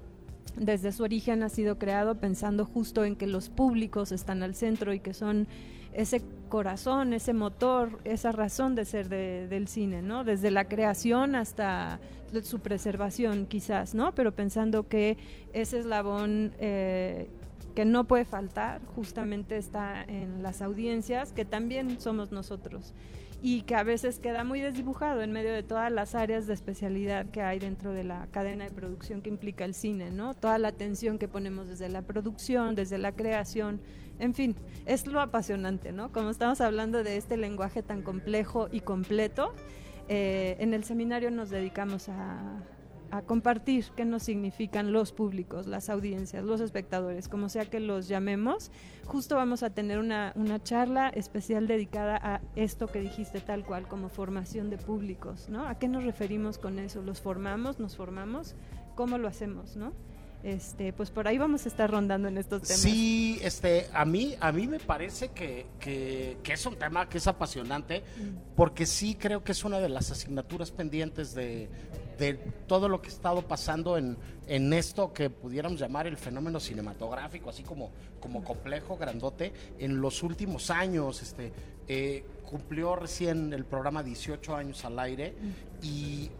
[0.58, 4.94] desde su origen ha sido creado pensando justo en que los públicos están al centro
[4.94, 5.48] y que son
[5.94, 10.24] ese corazón, ese motor, esa razón de ser del cine, ¿no?
[10.24, 12.00] Desde la creación hasta
[12.44, 14.13] su preservación, quizás, ¿no?
[14.13, 15.18] Pero pensando que
[15.54, 17.28] ese eslabón eh,
[17.80, 22.94] que no puede faltar justamente está en las audiencias, que también somos nosotros
[23.42, 27.28] y que a veces queda muy desdibujado en medio de todas las áreas de especialidad
[27.28, 30.34] que hay dentro de la cadena de producción que implica el cine, ¿no?
[30.34, 33.80] Toda la atención que ponemos desde la producción, desde la creación,
[34.20, 36.12] en fin, es lo apasionante, ¿no?
[36.12, 39.54] Como estamos hablando de este lenguaje tan complejo y completo,
[40.10, 42.62] eh, en el seminario nos dedicamos a,
[43.12, 48.08] a compartir qué nos significan los públicos, las audiencias, los espectadores, como sea que los
[48.08, 48.72] llamemos.
[49.06, 53.88] Justo vamos a tener una, una charla especial dedicada a esto que dijiste tal cual,
[53.88, 55.67] como formación de públicos, ¿no?
[55.67, 57.02] ¿A qué nos referimos con eso?
[57.02, 57.80] ¿Los formamos?
[57.80, 58.56] ¿Nos formamos?
[58.95, 59.93] ¿Cómo lo hacemos, no?
[60.41, 62.80] Este, pues por ahí vamos a estar rondando en estos temas.
[62.80, 67.17] Sí, este, a mí, a mí me parece que, que, que es un tema que
[67.17, 68.56] es apasionante, mm.
[68.56, 71.67] porque sí creo que es una de las asignaturas pendientes de,
[72.19, 72.34] de
[72.67, 77.49] todo lo que ha estado pasando en, en esto que pudiéramos llamar el fenómeno cinematográfico,
[77.49, 81.21] así como, como complejo, grandote, en los últimos años.
[81.21, 81.51] Este,
[81.88, 85.36] eh, cumplió recién el programa 18 años al aire
[85.84, 86.32] y,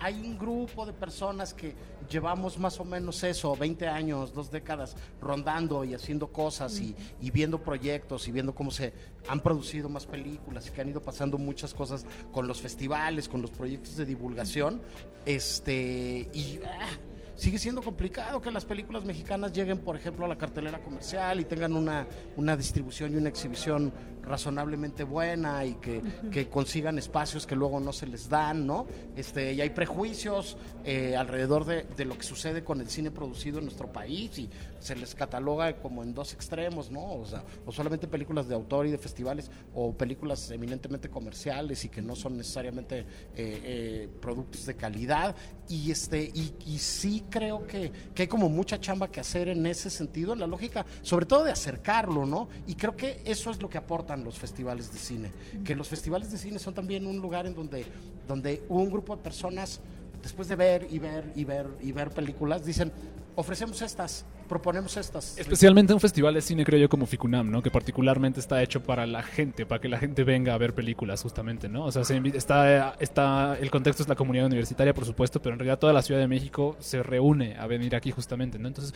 [0.00, 1.74] hay un grupo de personas que
[2.08, 6.96] llevamos más o menos eso, 20 años, dos décadas, rondando y haciendo cosas y,
[7.30, 8.94] viendo proyectos y viendo cómo se
[9.28, 13.42] han producido más películas y que han ido pasando muchas cosas con los festivales, con
[13.42, 14.80] los proyectos de divulgación.
[15.26, 16.60] Este, y.
[16.64, 16.88] Ah,
[17.34, 21.44] sigue siendo complicado que las películas mexicanas lleguen, por ejemplo, a la cartelera comercial y
[21.44, 27.56] tengan una, una distribución y una exhibición razonablemente buena y que, que, consigan espacios que
[27.56, 28.86] luego no se les dan, ¿no?
[29.16, 33.58] Este, y hay prejuicios eh, alrededor de, de, lo que sucede con el cine producido
[33.58, 37.14] en nuestro país y se les cataloga como en dos extremos, ¿no?
[37.14, 41.88] O sea, o solamente películas de autor y de festivales o películas eminentemente comerciales y
[41.88, 43.06] que no son necesariamente eh,
[43.36, 45.34] eh, productos de calidad
[45.68, 49.66] y este y, y sí creo que, que hay como mucha chamba que hacer en
[49.66, 52.48] ese sentido, en la lógica, sobre todo de acercarlo, ¿no?
[52.66, 55.30] Y creo que eso es lo que aporta los festivales de cine,
[55.64, 57.84] que los festivales de cine son también un lugar en donde,
[58.26, 59.80] donde un grupo de personas,
[60.22, 62.92] después de ver y ver y ver y ver películas, dicen,
[63.34, 65.38] ofrecemos estas, proponemos estas.
[65.38, 67.62] Especialmente un festival de cine, creo yo, como Ficunam, ¿no?
[67.62, 71.22] Que particularmente está hecho para la gente, para que la gente venga a ver películas,
[71.22, 71.86] justamente, ¿no?
[71.86, 72.02] O sea,
[72.34, 76.02] está, está, el contexto es la comunidad universitaria, por supuesto, pero en realidad toda la
[76.02, 78.68] Ciudad de México se reúne a venir aquí, justamente, ¿no?
[78.68, 78.94] Entonces,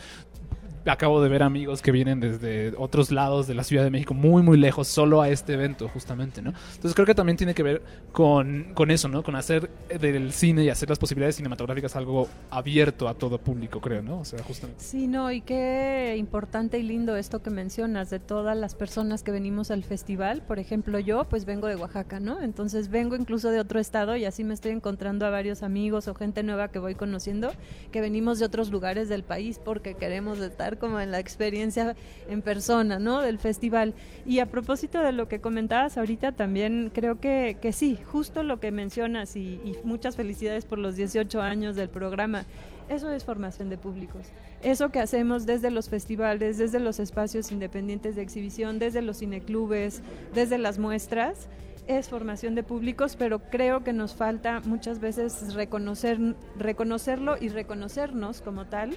[0.89, 4.41] acabo de ver amigos que vienen desde otros lados de la Ciudad de México, muy,
[4.43, 6.53] muy lejos, solo a este evento, justamente, ¿no?
[6.75, 9.23] Entonces creo que también tiene que ver con, con eso, ¿no?
[9.23, 9.69] Con hacer
[9.99, 14.19] del cine y hacer las posibilidades cinematográficas algo abierto a todo público, creo, ¿no?
[14.19, 14.83] O sea, justamente.
[14.83, 19.31] Sí, no, y qué importante y lindo esto que mencionas de todas las personas que
[19.31, 20.41] venimos al festival.
[20.41, 22.41] Por ejemplo, yo pues vengo de Oaxaca, ¿no?
[22.41, 26.15] Entonces vengo incluso de otro estado y así me estoy encontrando a varios amigos o
[26.15, 27.51] gente nueva que voy conociendo
[27.91, 31.95] que venimos de otros lugares del país porque queremos estar como en la experiencia
[32.29, 33.21] en persona, ¿no?
[33.21, 33.93] Del festival.
[34.25, 38.59] Y a propósito de lo que comentabas ahorita, también creo que, que sí, justo lo
[38.59, 42.45] que mencionas y, y muchas felicidades por los 18 años del programa.
[42.89, 44.27] Eso es formación de públicos.
[44.63, 50.01] Eso que hacemos desde los festivales, desde los espacios independientes de exhibición, desde los cineclubes,
[50.33, 51.47] desde las muestras,
[51.87, 56.19] es formación de públicos, pero creo que nos falta muchas veces reconocer,
[56.57, 58.95] reconocerlo y reconocernos como tal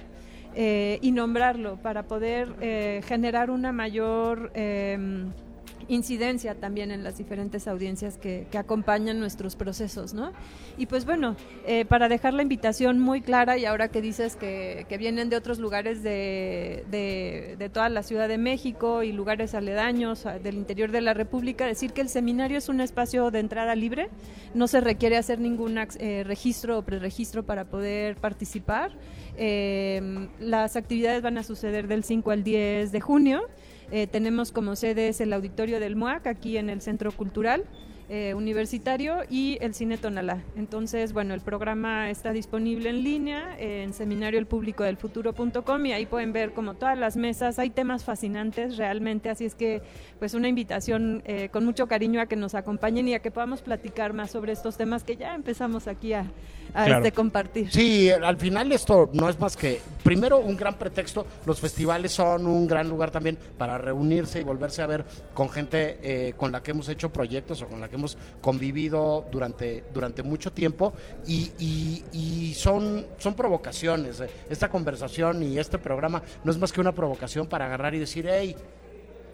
[0.53, 5.33] eh, y nombrarlo para poder eh, generar una mayor em,
[5.91, 10.33] incidencia también en las diferentes audiencias que, acompañan nuestros procesos, ¿no?
[10.77, 14.85] Y pues bueno, eh, para dejar la invitación muy clara y ahora que dices que,
[14.99, 20.55] vienen de otros lugares de, de, toda la Ciudad de México y lugares aledaños del
[20.55, 24.09] interior de la República, decir que el seminario es un espacio de entrada libre,
[24.53, 28.91] no se requiere hacer ningún eh, registro o preregistro para poder participar.
[29.37, 33.41] Eh, las actividades van a suceder del 5 al 10 de junio.
[33.91, 37.65] Eh, tenemos como sedes el auditorio del MUAC aquí en el Centro Cultural.
[38.13, 40.43] Eh, universitario y el Cine Tonalá.
[40.57, 46.73] Entonces, bueno, el programa está disponible en línea en seminarioelpublicodelfuturo.com y ahí pueden ver como
[46.73, 49.81] todas las mesas, hay temas fascinantes realmente, así es que
[50.19, 53.61] pues una invitación eh, con mucho cariño a que nos acompañen y a que podamos
[53.61, 56.25] platicar más sobre estos temas que ya empezamos aquí a,
[56.73, 56.97] a Claro.
[57.05, 57.71] este, compartir.
[57.71, 61.25] Sí, al final esto no es más que, primero, un gran pretexto.
[61.45, 65.99] Los festivales son un gran lugar también para reunirse y volverse a ver con gente
[66.01, 68.00] eh, con la que hemos hecho proyectos o con la que hemos
[68.41, 70.93] convivido durante, durante mucho tiempo.
[71.27, 74.21] Y, y- son, son provocaciones.
[74.49, 78.27] Esta conversación y este programa no es más que una provocación para agarrar y decir,
[78.29, 78.55] hey,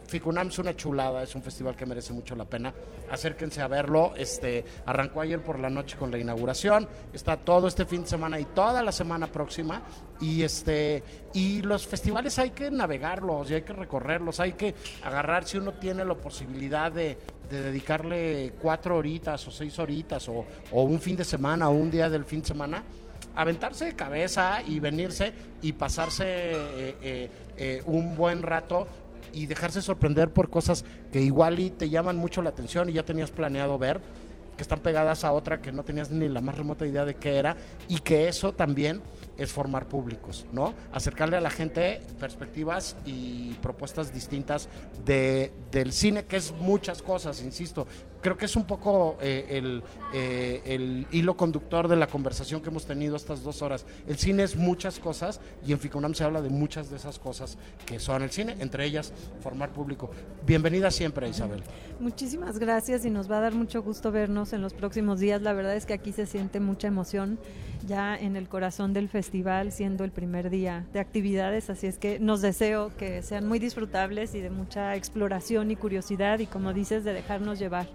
[0.08, 2.74] Ficunam es una chulada, es un festival que merece mucho la pena.
[3.12, 4.14] Acérquense a verlo.
[4.16, 6.88] Este arrancó ayer por la noche con la inauguración.
[7.14, 9.82] Está todo este fin de semana y toda la semana próxima.
[10.22, 11.04] Y este
[11.34, 14.40] y los festivales hay que navegarlos y hay que recorrerlos.
[14.40, 17.18] Hay que agarrar si uno tiene la posibilidad de,
[17.50, 21.92] de dedicarle cuatro horitas o seis horitas o, o un fin de semana o un
[21.92, 22.84] día del fin de semana
[23.38, 25.32] aventarse de cabeza y venirse
[25.62, 28.88] y pasarse eh, eh, eh, un buen rato
[29.34, 33.04] y dejarse sorprender por cosas que igual y te llaman mucho la atención y ya
[33.04, 34.02] tenías planeado ver,
[34.58, 37.38] que están pegadas a otra que no tenías ni la más remota idea de qué
[37.38, 37.56] era
[37.88, 39.02] y que eso también
[39.38, 40.74] es formar públicos, ¿no?
[40.92, 44.68] Acercarle a la gente perspectivas y propuestas distintas
[45.06, 47.88] de, del cine, que es muchas cosas, insisto.
[48.22, 52.70] Creo que es un poco eh, el, eh, el hilo conductor de la conversación que
[52.70, 53.86] hemos tenido estas dos horas.
[54.08, 57.58] El cine es muchas cosas y en Ficunam se habla de muchas de esas cosas
[57.86, 60.10] que son el cine, entre ellas formar público.
[60.46, 61.64] Bienvenida siempre, Isabel.
[62.00, 65.42] Muchísimas gracias y nos va a dar mucho gusto vernos en los próximos días.
[65.42, 67.40] La verdad es que aquí se siente mucha emoción
[67.86, 72.20] ya en el corazón del festival, siendo el primer día de actividades, así es que
[72.20, 77.04] nos deseo que sean muy disfrutables y de mucha exploración y curiosidad y como dices,
[77.04, 77.88] de dejarnos llevar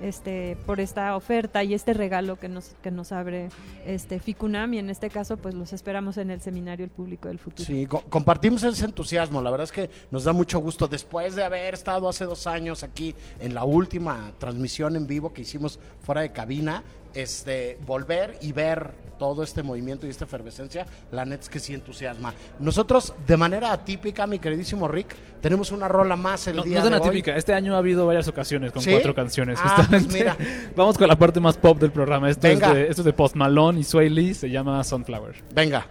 [0.00, 3.48] este por esta oferta y este regalo que nos que nos abre
[3.86, 7.38] este Ficunam y en este caso pues los esperamos en el seminario El Público del
[7.38, 7.64] Futuro.
[7.64, 9.40] Sí, co- compartimos ese entusiasmo.
[9.42, 10.86] La verdad es que nos da mucho gusto.
[10.88, 15.42] Después de haber estado hace dos años aquí en la última transmisión en vivo que
[15.42, 16.82] hicimos fuera de cabina,
[17.16, 21.72] este, volver y ver todo este movimiento y esta efervescencia, la neta es que sí
[21.72, 22.34] entusiasma.
[22.60, 26.84] Nosotros, de manera atípica, mi queridísimo Rick, tenemos una rola más el No, día no
[26.84, 27.04] es de hoy.
[27.10, 27.34] típica.
[27.36, 28.90] Este año ha habido varias ocasiones con ¿Sí?
[28.90, 29.58] cuatro canciones.
[29.62, 30.06] Ah, justamente.
[30.08, 30.36] pues mira.
[30.76, 32.28] Vamos con la parte más pop del programa.
[32.28, 34.34] Esto, es de, esto es de Post Malone y Sway Lee.
[34.34, 35.34] Se llama Sunflower.
[35.54, 35.86] Venga.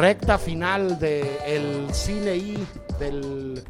[0.00, 2.66] Recta final del Cine I
[2.98, 3.62] del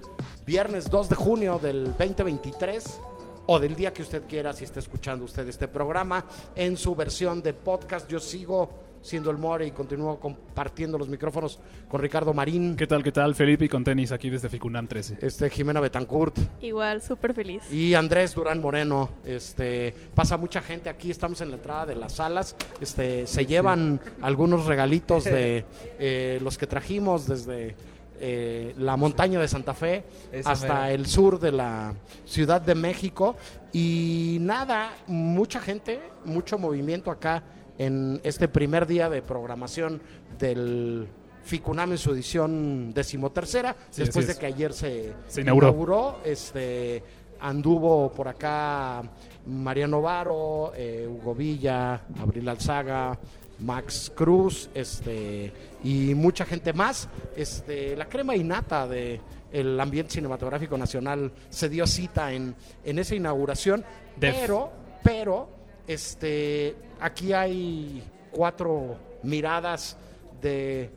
[0.47, 3.01] viernes 2 de junio del 2023
[3.47, 6.25] o del día que usted quiera si está escuchando usted este programa
[6.55, 8.09] en su versión de podcast.
[8.09, 8.71] Yo sigo
[9.03, 13.35] siendo el More y continúo compartiendo los micrófonos con Ricardo Marín, ¿Qué tal, qué tal?
[13.35, 15.19] Felipe y con tenis aquí desde Ficunam 13.
[15.23, 17.63] este Jimena Betancourt Igual, súper feliz.
[17.73, 19.11] y Andrés Durán Moreno.
[19.25, 22.57] Este pasa mucha gente aquí, estamos en la entrada de las salas.
[22.81, 25.65] Este se llevan algunos regalitos de
[25.99, 27.75] eh, los que trajimos desde
[28.23, 30.93] eh, la montaña de Santa Fe Esa hasta mera.
[30.93, 31.95] el sur de la
[32.27, 33.35] Ciudad de México
[33.73, 37.43] y nada, mucha gente, mucho movimiento acá
[37.81, 40.03] en este primer día de programación
[40.39, 41.09] del
[41.43, 45.69] Ficunam en su edición decimotercera, Sí, después de que ayer se, Se inauguró.
[45.69, 47.03] inauguró, este
[47.41, 49.03] anduvo por acá
[49.47, 53.19] Mariano Varo, eh, Hugo Villa, Abril Alzaga,
[53.61, 55.51] Max Cruz, este
[55.83, 57.09] y mucha gente más.
[57.35, 59.21] Este, la crema innata de
[59.53, 62.55] el ambiente cinematográfico nacional se dio cita en,
[62.85, 63.83] en esa inauguración,
[64.17, 64.37] Def.
[64.39, 64.71] pero,
[65.03, 65.49] pero,
[65.93, 69.97] este, aquí hay cuatro miradas
[70.41, 70.91] de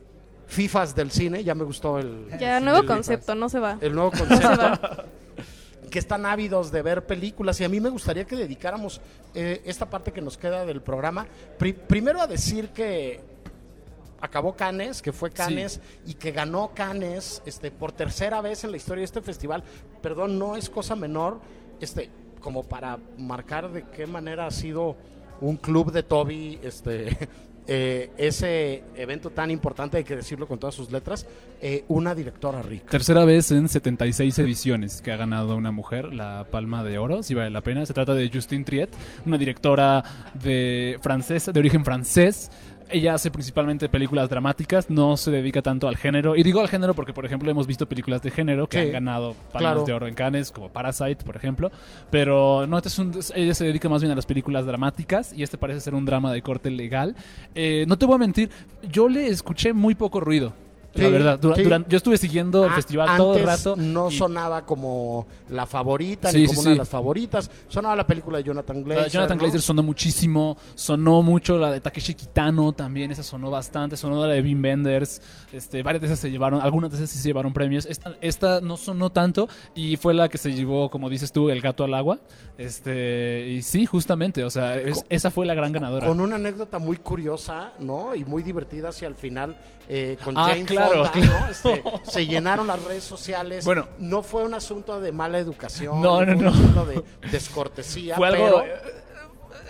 [0.47, 3.77] FIFAs del cine, ya me gustó el, Ya, nuevo el- concepto, no se va.
[3.81, 5.03] el nuevo concepto.
[5.89, 8.99] que están ávidos de ver películas y a mí me gustaría que dedicáramos
[9.35, 11.27] eh, esta parte que nos queda del programa
[11.59, 13.19] pri- primero a decir que
[14.21, 18.77] acabó Cannes, que fue Cannes y que ganó Cannes este, por tercera vez en la
[18.77, 19.63] historia de este festival.
[20.01, 21.41] Perdón, no es cosa menor,
[21.81, 22.09] este,
[22.43, 24.95] como para marcar de qué manera ha sido
[25.41, 27.17] un club de Toby, este,
[27.67, 31.25] eh, ese evento tan importante, hay que decirlo con todas sus letras,
[31.61, 32.89] eh, una directora rica.
[32.89, 37.33] Tercera vez en 76 ediciones que ha ganado una mujer la Palma de Oro, si
[37.33, 37.85] vale la pena.
[37.85, 38.89] Se trata de Justine Triet,
[39.25, 42.51] una directora de francesa, de origen francés.
[42.93, 46.35] Ella hace principalmente películas dramáticas, no se dedica tanto al género.
[46.35, 48.91] Y digo al género porque, por ejemplo, hemos visto películas de género que Sí, han
[48.93, 49.83] ganado palmas claro.
[49.85, 51.71] de oro en Cannes, como Parasite, por ejemplo.
[52.11, 55.43] Pero no, este es un- ella se dedica más bien a las películas dramáticas y
[55.43, 57.15] este parece ser un drama de corte legal.
[57.55, 58.49] Eh, no te voy a mentir,
[58.91, 60.53] yo le escuché muy poco ruido.
[61.01, 61.63] La verdad, Dura- sí.
[61.63, 63.75] duran- yo estuve siguiendo el Ah, festival todo el rato.
[63.75, 67.49] No y- sonaba como la favorita Sí, ni como una de las favoritas.
[67.67, 69.03] Sonaba la película de Jonathan La Glazer.
[69.05, 69.41] de Jonathan ¿no?
[69.43, 74.33] Glazer sonó muchísimo, sonó mucho la de Takeshi Kitano también, esa sonó bastante, sonó la
[74.33, 75.21] de Wim Wenders,
[75.51, 78.61] este, varias de esas se llevaron, algunas de esas sí se llevaron premios, esta, esta
[78.61, 81.93] no sonó tanto y fue la que se llevó, como dices tú, el gato al
[81.93, 82.19] agua,
[82.57, 86.07] este, y sí, justamente, o sea, es- esa fue la gran ganadora.
[86.07, 88.15] Con una anécdota muy curiosa, ¿no?
[88.15, 89.57] Y muy divertida hacia el final
[89.89, 91.39] eh, con Ah, Jane claro, Fonda, claro.
[91.39, 91.47] ¿no?
[91.49, 93.65] Este, se llenaron las redes sociales.
[93.65, 93.87] Bueno.
[93.99, 96.01] no fue un asunto de mala educación.
[96.01, 96.49] No, no, un no.
[96.49, 98.15] asunto de descortesía.
[98.15, 98.61] Fue algo...
[98.61, 99.02] pero- eh,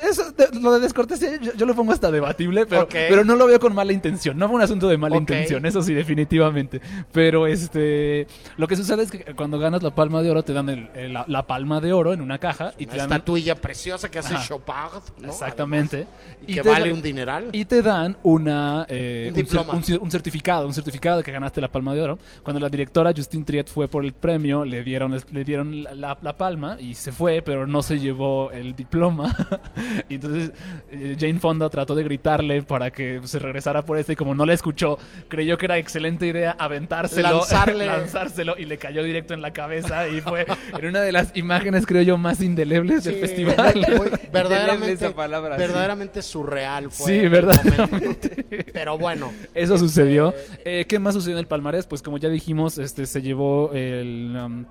[0.09, 3.59] Eso, de- lo de descortesía yo, yo lo pongo hasta debatible, pero, no lo veo
[3.59, 4.37] con mala intención.
[4.37, 6.81] No fue un asunto de mala intención, eso sí, definitivamente.
[7.11, 8.27] Pero este,
[8.57, 11.13] lo que sucede es que cuando ganas la palma de oro te dan el- el-
[11.13, 14.35] la, la palma de oro en una caja y te dan estatuilla preciosa que hace.
[14.47, 15.29] Chopard, ¿no?
[15.29, 16.07] Exactamente.
[16.07, 17.49] Además, y, Y que vale da- un dineral.
[17.53, 19.73] Y te dan una, eh, Un diploma.
[19.73, 22.19] un cer- un certificado, un certificado de que ganaste la Palma de Oro.
[22.43, 26.17] Cuando la directora Justine Triet fue por el premio, le dieron, le dieron la, la-
[26.21, 29.33] la palma y se fue, pero no se llevó el diploma.
[30.09, 30.51] y entonces
[30.91, 34.45] eh, Jane Fonda trató de gritarle para que se regresara por este y como no
[34.45, 37.85] la escuchó, creyó que era excelente idea aventárselo, Lanzarle.
[37.85, 40.45] lanzárselo y le cayó directo en la cabeza y fue
[40.77, 43.73] en una de las imágenes creo yo más indelebles del festival.
[43.97, 45.61] muy- verdaderamente, esa palabra, sí.
[45.61, 47.07] verdaderamente surreal fue.
[47.21, 48.65] Sí, verdaderamente.
[48.73, 50.33] Pero bueno, Eso sucedió.
[50.65, 51.85] Eh, ¿Qué más sucedió en el palmarés?
[51.87, 54.65] Pues como ya dijimos, este se llevó el, um,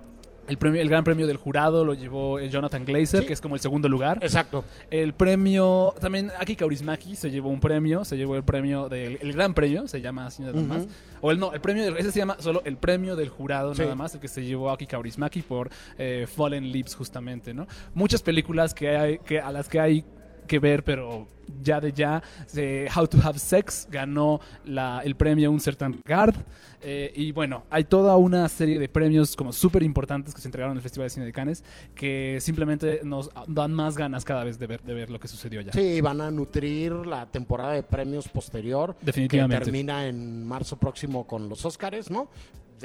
[0.52, 3.26] el premio, el gran premio del jurado, lo llevó el Jonathan Glazer, Sí.
[3.26, 4.18] que es como el segundo lugar.
[4.22, 4.64] exacto.
[4.90, 9.32] El premio, también Aki Kaurismaki se llevó un premio, se llevó el premio del el
[9.32, 10.86] gran premio, se llama así nada más.
[11.20, 13.82] O el no, el premio del, ese se llama solo el premio del jurado Sí.
[13.82, 17.66] nada más, el que se llevó Aki Kaurismaki por eh, Fallen Leaves justamente, ¿no?
[17.94, 20.04] Muchas películas que hay que a las que hay
[20.52, 21.26] que ver, pero
[21.62, 22.22] ya de ya,
[22.52, 26.34] de How to Have Sex ganó la, el premio Un Certain Guard.
[26.82, 30.72] eh, y bueno, hay toda una serie de premios como súper importantes que se entregaron
[30.72, 34.58] en el Festival de Cine de Cannes que simplemente nos dan más ganas cada vez
[34.58, 35.72] de ver, de ver lo que sucedió ya.
[35.72, 38.94] Sí, van a nutrir la temporada de premios posterior.
[39.00, 39.58] Definitivamente.
[39.58, 42.28] Que termina en marzo próximo con los Óscares, ¿no?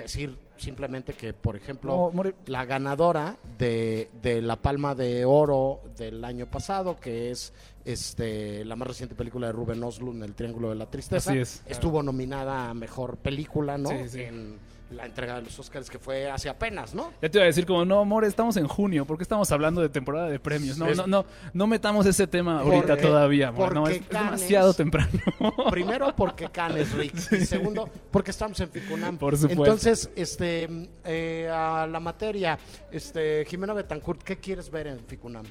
[0.03, 6.23] Decir simplemente que, por ejemplo, No, la ganadora de, de la Palma de Oro del
[6.23, 7.53] año pasado, que es
[7.85, 11.63] este la más reciente película de Ruben Oslund, El Triángulo de la Tristeza, es.
[11.67, 13.89] estuvo nominada a Mejor Película, ¿no?
[13.89, 14.21] Sí, sí.
[14.21, 14.57] En
[14.91, 17.11] la entrega de los Óscares que fue hace apenas, ¿no?
[17.21, 19.81] Ya te iba a decir como, no, amor, estamos en junio, ¿por qué estamos hablando
[19.81, 20.77] de temporada de premios?
[20.77, 23.73] No, Es- no, no, no metamos ese tema ahorita Porque- todavía, amor.
[23.73, 25.09] No, porque es, demasiado temprano.
[25.71, 29.17] Primero porque Canes Rick y segundo porque estamos en Ficunam.
[29.17, 29.63] Por supuesto.
[29.63, 30.69] Entonces, este
[31.03, 32.57] eh, a la materia,
[32.91, 35.45] este Jimena Betancourt, ¿qué quieres ver en Ficunam?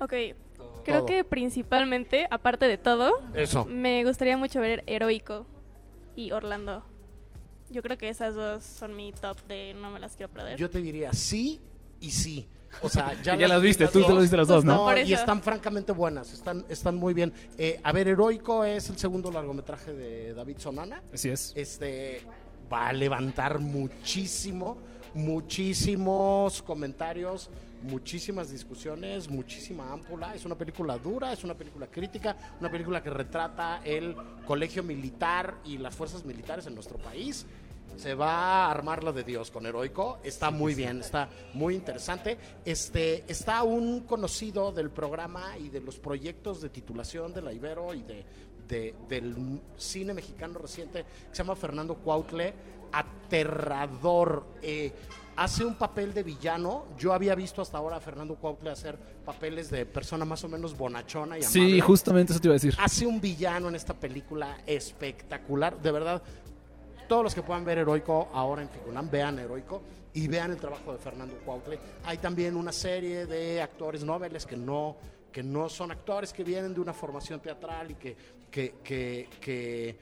[0.00, 0.10] Ok,
[0.84, 1.06] creo Todo.
[1.06, 3.64] que principalmente, aparte de todo, Eso.
[3.66, 5.46] me gustaría mucho ver Heroico
[6.16, 6.84] y Orlando.
[7.74, 10.56] Yo creo que esas dos son mi top de no me las quiero perder.
[10.56, 11.60] Yo te diría sí
[11.98, 12.46] y sí.
[12.82, 14.76] O sea, ya, las viste, tú te las viste las dos, ¿no?
[14.76, 17.32] No, Por y están francamente buenas, están, están muy bien.
[17.58, 21.02] Eh, a ver, Heroico es el segundo largometraje de David Sonana.
[21.12, 21.52] Así es.
[21.56, 22.22] este
[22.72, 24.78] va a levantar muchísimo,
[25.12, 27.50] muchísimos comentarios,
[27.82, 30.32] muchísimas discusiones, muchísima ámpula.
[30.32, 34.14] Es una película dura, es una película crítica, una película que retrata el
[34.46, 37.46] colegio militar y las fuerzas militares en nuestro país.
[37.96, 40.18] Se va a armar la de Dios con Heroico.
[40.22, 42.36] Está muy bien, está muy interesante.
[42.64, 47.94] Este, está un conocido del programa y de los proyectos de titulación de la Ibero
[47.94, 48.24] y de,
[48.68, 52.54] de- del cine mexicano reciente que se llama Fernando Cuautle.
[52.92, 54.44] Aterrador.
[54.62, 54.92] eh,
[55.36, 56.84] hace un papel de villano.
[56.96, 60.76] Yo había visto hasta ahora a Fernando Cuautle hacer papeles de persona más o menos
[60.76, 62.74] bonachona y Sí, amable justamente eso te iba a decir.
[62.78, 65.80] hace un villano en esta película espectacular.
[65.82, 66.22] De verdad,
[67.08, 69.82] todos los que puedan ver Heroico ahora en Ficunam, vean Heroico
[70.12, 71.78] y vean el trabajo de Fernando Cuautle.
[72.04, 74.96] Hay también una serie de actores noveles que no,
[75.32, 78.16] que no son actores, que vienen de una formación teatral y que,
[78.50, 79.98] que, que,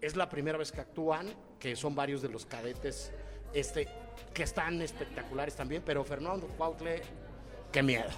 [0.00, 3.10] es la primera vez que actúan, que son varios de los cadetes
[3.54, 3.88] este,
[4.34, 7.00] que están espectaculares también, pero Fernando Cuautle,
[7.72, 8.10] qué miedo.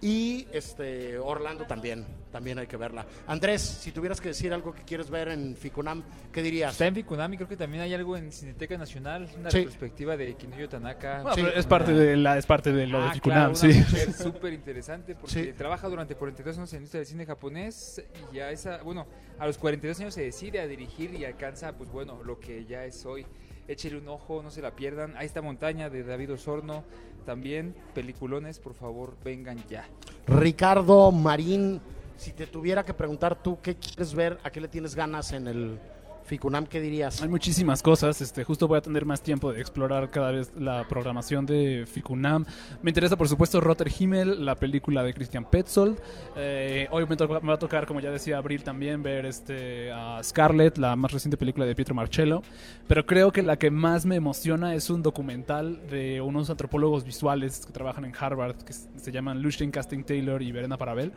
[0.00, 3.06] Y este Orlando también, también hay que verla.
[3.26, 6.72] Andrés, si tuvieras que decir algo que quieres ver en Ficunam, ¿qué dirías?
[6.72, 9.58] Está en Ficunam y creo que también hay algo en Cineteca Nacional, una Sí.
[9.58, 11.22] retrospectiva de Kinuyo Tanaka.
[11.22, 11.42] Bueno, Sí.
[11.44, 13.68] pero es parte de la, es parte de lo de Ah, Ficunam, claro, sí.
[13.78, 15.52] mujer súper interesante porque Sí.
[15.56, 19.06] trabaja durante 42 años en la industria del cine japonés y ya esa, bueno,
[19.38, 22.84] a los 42 años se decide a dirigir y alcanza, pues bueno, lo que ya
[22.84, 23.26] es hoy.
[23.68, 25.16] Échele un ojo, no se la pierdan.
[25.16, 26.84] Ahí está Montaña de David Osorno.
[27.26, 29.84] También peliculones, por favor, vengan ya.
[30.28, 31.80] Ricardo Marín,
[32.16, 35.48] si te tuviera que preguntar tú qué quieres ver, a qué le tienes ganas en
[35.48, 35.80] el
[36.26, 37.22] Ficunam, ¿qué dirías?
[37.22, 40.86] Hay muchísimas cosas, este, justo voy a tener más tiempo de explorar cada vez la
[40.88, 42.44] programación de Ficunam.
[42.82, 45.98] Me interesa, por supuesto, Rotter Himmel, la película de Christian Petzold.
[46.36, 50.20] Eh, hoy me, me va a tocar, como ya decía Abril, también ver este, a
[50.22, 52.42] Scarlett, la más reciente película de Pietro Marcello.
[52.88, 57.66] Pero creo que la que más me emociona es un documental de unos antropólogos visuales
[57.66, 61.12] que trabajan en Harvard, que se llaman Lucien Casting Taylor y Verena Parabel.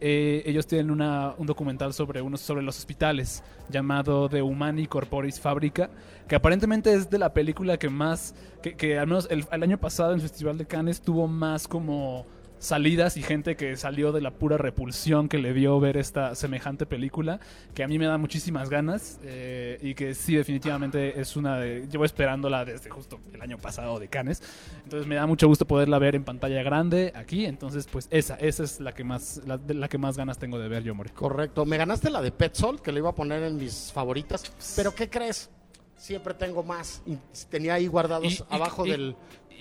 [0.00, 5.40] Eh, ellos tienen una- un documental sobre unos sobre los hospitales llamado The Humani Corporis
[5.40, 5.88] Fabrica,
[6.28, 9.78] que aparentemente es de la película que más, que, que al menos el, el año
[9.78, 12.26] pasado en el Festival de Cannes tuvo más como
[12.58, 16.86] salidas y gente que salió de la pura repulsión que le dio ver esta semejante
[16.86, 17.40] película,
[17.74, 21.86] que a mí me da muchísimas ganas eh, y que sí definitivamente es una de...
[21.88, 24.42] Llevo esperándola desde justo el año pasado de Cannes,
[24.84, 28.64] entonces me da mucho gusto poderla ver en pantalla grande aquí, entonces pues esa, esa
[28.64, 31.10] es la que más, la, la que más ganas tengo de ver yo, More.
[31.10, 34.94] Correcto, me ganaste la de Petzol, que le iba a poner en mis favoritas, pero
[34.94, 35.50] ¿qué crees?
[35.96, 37.02] Siempre tengo más.
[37.06, 37.16] Y
[37.48, 39.16] tenía ahí guardados Y- abajo y- del...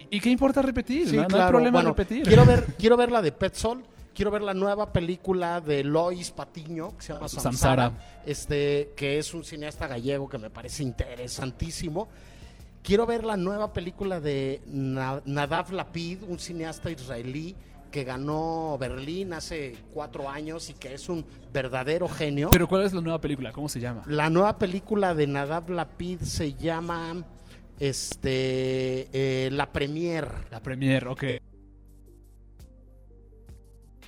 [0.09, 1.09] ¿Y qué importa repetir?
[1.09, 2.23] Sí, no, no hay problema Bueno, en repetir.
[2.27, 3.83] Quiero ver, quiero ver la de Petzol,
[4.13, 8.21] quiero ver la nueva película de Lois Patiño, que se llama Samsara, Samsara.
[8.25, 12.07] este, que es un cineasta gallego que me parece interesantísimo.
[12.83, 17.55] Quiero ver la nueva película de Na- Nadav Lapid, un cineasta israelí
[17.95, 22.49] que ganó Berlín hace cuatro años y que es un verdadero genio.
[22.51, 23.53] Pero ¿cuál es la nueva película?
[23.53, 24.03] ¿Cómo se llama?
[24.05, 27.23] La nueva película de Nadav Lapid se llama
[27.79, 30.27] este eh, La Premier.
[30.51, 31.23] La Premiere, ok.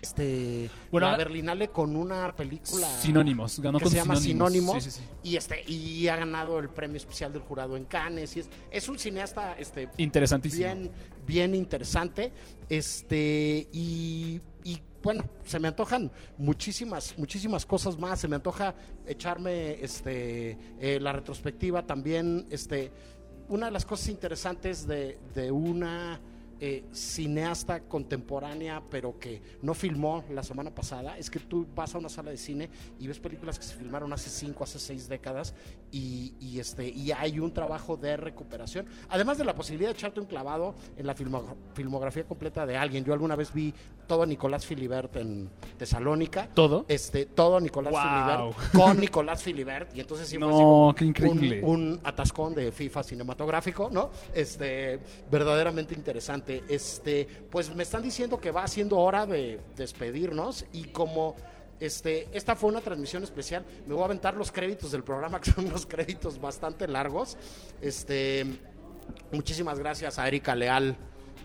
[0.01, 4.81] Este Bueno, la Berlinale con una película Sinónimos, ganó que con se llama Sinónimos.
[4.81, 5.29] Sinónimos Sí, sí, sí.
[5.29, 8.87] y este y ha ganado el premio especial del jurado en Cannes y es, es
[8.89, 10.63] un cineasta este Interesantísimo.
[10.65, 10.91] bien
[11.25, 12.31] bien interesante
[12.69, 18.75] este y, y, bueno se me antojan muchísimas muchísimas cosas más se me antoja
[19.05, 22.91] echarme este eh, la retrospectiva también este
[23.49, 26.19] una de las cosas interesantes de, de una
[26.59, 31.97] eh, cineasta contemporánea, pero que no filmó la semana pasada, es que tú vas a
[31.97, 35.53] una sala de cine y ves películas que se filmaron hace cinco, hace seis décadas
[35.91, 38.85] y, y, este, y hay un trabajo de recuperación.
[39.09, 43.03] Además de la posibilidad de echarte un clavado en la filmo- filmografía completa de alguien.
[43.05, 43.73] Yo alguna vez vi
[44.07, 46.47] todo Nicolás Filibert en Tesalónica.
[46.53, 46.85] ¿Todo?
[46.87, 48.01] Este, todo Nicolás Wow.
[48.53, 51.61] Filibert con Nicolás Filibert y entonces sí fue No, así como qué increíble.
[51.63, 54.09] un- un atascón de FIFA cinematográfico, ¿no?
[54.33, 54.99] Este,
[55.29, 56.46] verdaderamente interesante.
[56.67, 61.35] Este, pues me están diciendo que va siendo hora de despedirnos y como
[61.79, 65.51] este, esta fue una transmisión especial, me voy a aventar los créditos del programa, que
[65.51, 67.37] son unos créditos bastante largos.
[67.81, 68.45] Este,
[69.31, 70.95] muchísimas gracias a Erika Leal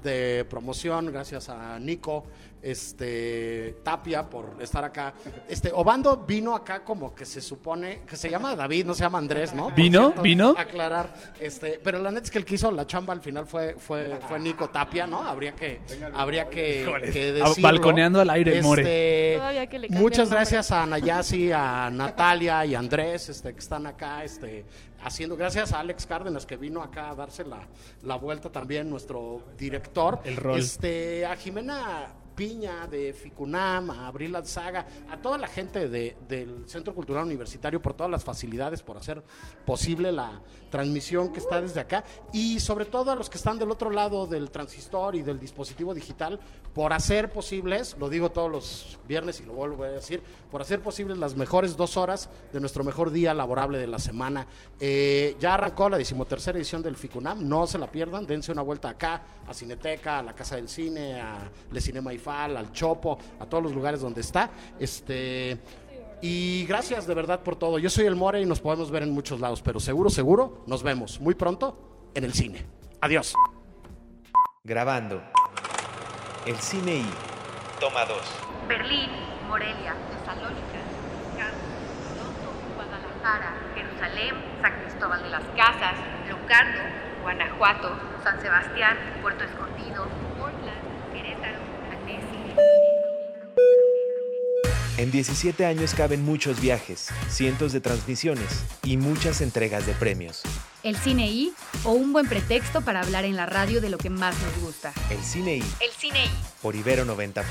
[0.02, 2.24] de promoción, gracias a Nico,
[2.62, 5.12] este Tapia por estar acá.
[5.48, 9.18] Este Obando vino acá como que se supone que se llama David, no se llama
[9.18, 9.70] Andrés, ¿no?
[9.72, 10.12] ¿Vino?
[10.22, 10.54] ¿Vino?
[10.56, 13.74] Aclarar, este, pero la neta es que el que hizo la chamba al final fue
[13.74, 15.22] fue fue Nico Tapia, ¿no?
[15.22, 15.80] Habría que
[16.14, 17.54] habría que, que decirlo.
[17.62, 18.82] balconeando al aire, More.
[18.82, 23.52] Este, Todavía que le cambie muchas gracias a Nayasi, a Natalia y a Andrés, este,
[23.52, 24.64] que están acá, este,
[25.02, 27.66] haciendo, gracias a Alex Cárdenas que vino acá a darse la,
[28.02, 30.20] la vuelta también, nuestro director.
[30.24, 30.58] El rol.
[30.58, 36.68] Este, a Jimena Piña de Ficunam, a Abril Alzaga, a toda la gente de- del
[36.68, 39.22] Centro Cultural Universitario por todas las facilidades, por hacer
[39.64, 40.40] posible la
[40.72, 42.02] transmisión que está desde acá
[42.32, 45.92] y sobre todo a los que están del otro lado del transistor y del dispositivo
[45.94, 46.40] digital
[46.74, 50.80] por hacer posibles, lo digo todos los viernes y lo vuelvo a decir, por hacer
[50.80, 54.46] posibles las mejores dos horas de nuestro mejor día laborable de la semana.
[54.80, 58.88] Eh, ya arrancó la decimotercera edición del FICUNAM, no se la pierdan, dense una vuelta
[58.88, 63.44] acá, a Cineteca, a la Casa del Cine, a Le Cinema Ifal, al Chopo, a
[63.44, 64.50] todos los lugares donde está.
[64.80, 65.58] Este,
[66.22, 67.78] y gracias de verdad por todo.
[67.78, 70.82] Yo soy el More y nos podemos ver en muchos lados, pero seguro, seguro, nos
[70.82, 72.64] vemos muy pronto en el cine.
[73.00, 73.34] Adiós.
[74.62, 75.20] Grabando.
[76.46, 77.10] El cine y...
[77.80, 78.16] Toma 2.
[78.68, 79.10] Berlín,
[79.48, 80.78] Morelia, Tesalónica,
[82.06, 85.98] Toronto, Guadalajara, Jerusalén, San Cristóbal de las Casas,
[86.30, 86.82] Locarno,
[87.22, 87.90] Guanajuato,
[88.22, 90.06] San Sebastián, Puerto Escondido,
[90.38, 91.58] Portland, Querétaro,
[94.98, 100.42] En 17 años caben muchos viajes, cientos de transmisiones y muchas entregas de premios.
[100.82, 104.10] El cine I o un buen pretexto para hablar en la radio de lo que
[104.10, 104.92] más nos gusta.
[105.10, 106.30] El Cine I El cine I.
[106.60, 107.42] por Ibero 90.9.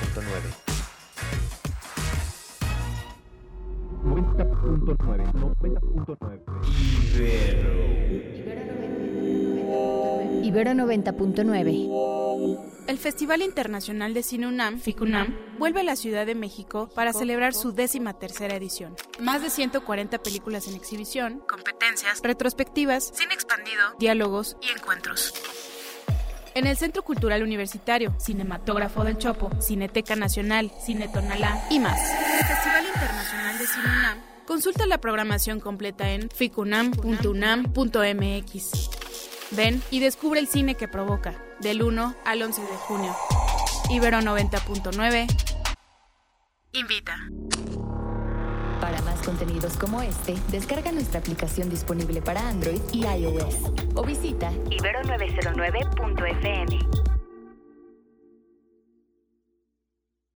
[4.03, 5.31] 90.9.
[5.33, 6.41] 90.9.
[10.43, 12.10] Ibero 90.9.
[12.91, 17.53] El Festival Internacional de Cine UNAM, FICUNAM, vuelve a la Ciudad de México para celebrar
[17.53, 18.97] su décima tercera edición.
[19.17, 25.33] Más de 140 películas en exhibición, competencias, retrospectivas, cine expandido, diálogos y encuentros.
[26.53, 31.97] En el Centro Cultural Universitario, Cinematógrafo del Chopo, Cineteca Nacional, Cine Tonalá y más.
[31.97, 39.00] El Festival Internacional de Cine UNAM consulta la programación completa en ficunam.unam.mx.
[39.51, 43.13] Ven y descubre el cine que provoca, del 1 al 11 de junio.
[43.89, 45.27] Ibero 90.9
[46.73, 47.17] invita.
[48.79, 53.55] Para más contenidos como este, descarga nuestra aplicación disponible para Android y iOS
[53.93, 56.79] o visita ibero909.fm.